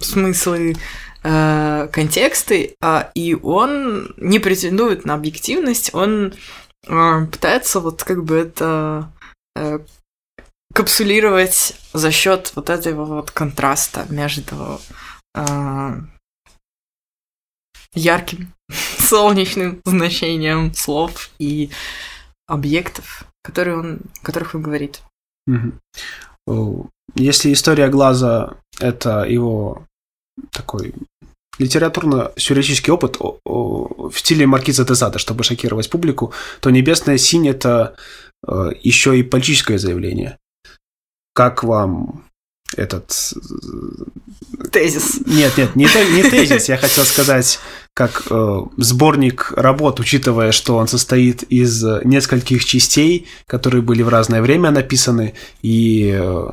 [0.00, 0.76] смыслы,
[1.22, 6.34] э, контексты, а, и он не претендует на объективность, он
[6.86, 9.10] э, пытается вот как бы это
[10.78, 14.80] капсулировать за счет вот этого вот контраста между
[15.34, 16.00] э,
[17.94, 18.52] ярким
[19.00, 21.70] солнечным значением слов и
[22.46, 25.02] объектов, которые он, которых он говорит.
[27.16, 29.84] Если история глаза это его
[30.52, 30.94] такой
[31.58, 37.96] литературно-сюрреалистический опыт в стиле Маркиза де чтобы шокировать публику, то «Небесная синь»— это
[38.46, 40.38] э, еще и политическое заявление.
[41.38, 42.24] Как вам
[42.76, 43.12] этот...
[43.36, 45.20] Э, тезис.
[45.24, 45.84] Нет, нет, не,
[46.16, 46.68] не тезис.
[46.68, 47.60] Я хотел сказать,
[47.94, 54.42] как э, сборник работ, учитывая, что он состоит из нескольких частей, которые были в разное
[54.42, 56.48] время написаны, и э,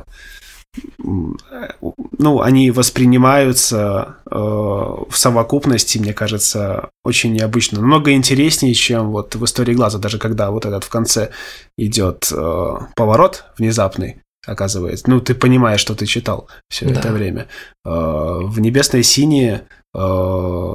[0.98, 7.80] ну, они воспринимаются э, в совокупности, мне кажется, очень необычно.
[7.80, 11.30] Намного интереснее, чем вот в истории глаза, даже когда вот этот в конце
[11.76, 15.10] идет э, поворот внезапный, оказывается.
[15.10, 17.00] Ну, ты понимаешь, что ты читал все да.
[17.00, 17.48] это время.
[17.84, 19.62] Э, в «Небесной синее»,
[19.94, 20.74] э,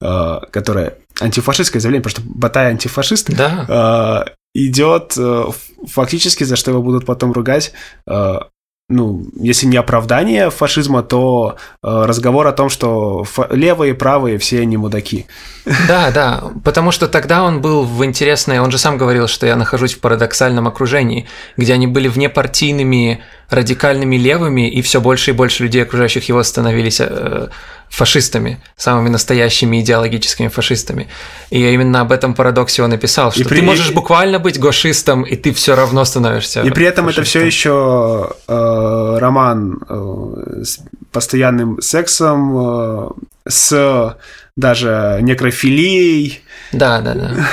[0.00, 4.26] э, которая антифашистское заявление, потому что Батай антифашист, да.
[4.54, 5.16] идет
[5.86, 7.72] фактически, за что его будут потом ругать,
[8.88, 14.60] ну, если не оправдание фашизма, то э, разговор о том, что фа- левые, правые, все
[14.60, 15.26] они мудаки.
[15.88, 19.56] Да, да, потому что тогда он был в интересной, он же сам говорил, что я
[19.56, 21.26] нахожусь в парадоксальном окружении,
[21.56, 27.00] где они были внепартийными, радикальными левыми, и все больше и больше людей, окружающих его, становились
[27.00, 27.48] э,
[27.88, 31.08] фашистами, самыми настоящими идеологическими фашистами.
[31.50, 33.60] И именно об этом парадоксе он и писал, что и при...
[33.60, 36.62] ты можешь буквально быть гошистом, и ты все равно становишься.
[36.62, 37.22] И при этом фашистом.
[37.22, 40.80] это все еще э, роман э, с
[41.12, 43.08] постоянным сексом, э,
[43.48, 44.16] с
[44.56, 46.40] даже некрофилией.
[46.72, 47.48] Да, да, да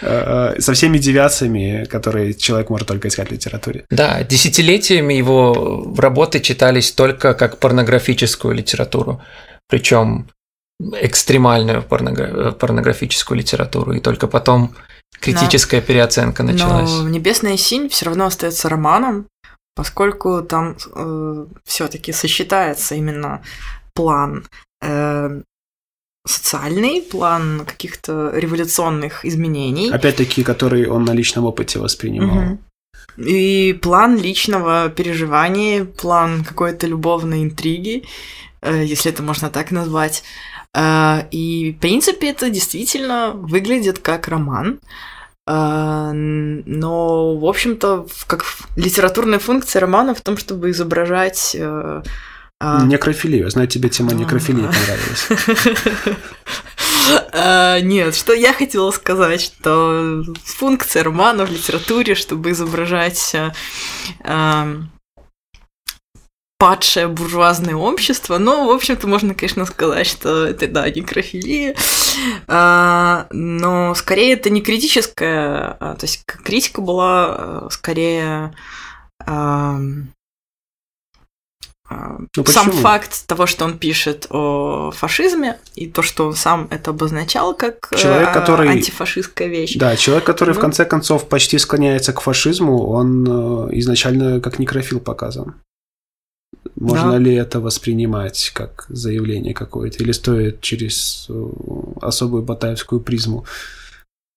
[0.02, 3.84] э, со всеми девиациями, которые человек может только искать в литературе.
[3.90, 9.20] Да, десятилетиями его работы читались только как порнографическую литературу
[9.68, 10.28] причем
[10.80, 14.74] экстремальную порногра- порнографическую литературу, и только потом
[15.20, 16.90] критическая но, переоценка началась.
[16.90, 19.26] Но «Небесная синь» все равно остается романом,
[19.74, 23.42] поскольку там э, все-таки сочетается именно
[23.94, 24.46] план
[24.82, 25.40] э,
[26.26, 29.90] социальный, план каких-то революционных изменений.
[29.90, 32.38] Опять-таки, который он на личном опыте воспринимал.
[32.38, 32.58] Угу.
[33.18, 38.04] И план личного переживания, план какой-то любовной интриги.
[38.66, 40.24] Э, если это можно так назвать.
[40.74, 44.80] Э, и, в принципе, это действительно выглядит как роман.
[45.46, 48.44] Э, но, в общем-то, как
[48.74, 51.56] литературная функция романа в том, чтобы изображать
[52.58, 53.50] Некрофилию.
[53.50, 55.28] Знаю, тебе тема некрофилии понравилась.
[57.84, 63.36] Нет, что я хотела сказать, что функция романа в литературе, чтобы изображать
[66.58, 68.38] падшее буржуазное общество.
[68.38, 71.76] Но, в общем-то, можно, конечно, сказать, что это, да, некрофилия.
[72.48, 78.54] А, но скорее это не критическая, а, то есть критика была скорее
[81.88, 86.90] ну, сам факт того, что он пишет о фашизме, и то, что он сам это
[86.90, 88.68] обозначал как человек, который...
[88.68, 89.76] антифашистская вещь.
[89.76, 90.58] Да, человек, который ну...
[90.58, 95.54] в конце концов почти склоняется к фашизму, он э, изначально как некрофил показан.
[96.76, 97.18] Можно да.
[97.18, 101.46] ли это воспринимать как заявление какое-то, или стоит через э,
[102.02, 103.46] особую батаевскую призму?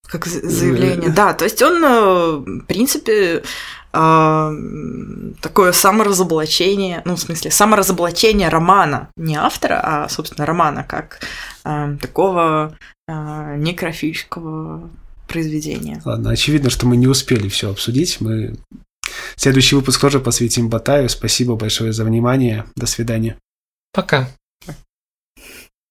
[0.08, 1.34] Как заявление, да.
[1.34, 3.44] То есть он, э, в принципе,
[3.94, 4.52] э,
[5.42, 11.20] такое саморазоблачение, ну, в смысле, саморазоблачение романа, не автора, а, собственно, романа, как
[11.66, 12.74] э, такого
[13.08, 14.90] э, некрофильского
[15.28, 16.02] произведения.
[16.06, 18.22] Ладно, очевидно, что мы не успели все обсудить.
[18.22, 18.56] Мы
[19.36, 21.10] следующий выпуск тоже посвятим Батаю.
[21.10, 22.66] Спасибо большое за внимание.
[22.76, 23.38] До свидания.
[23.94, 24.30] Пока.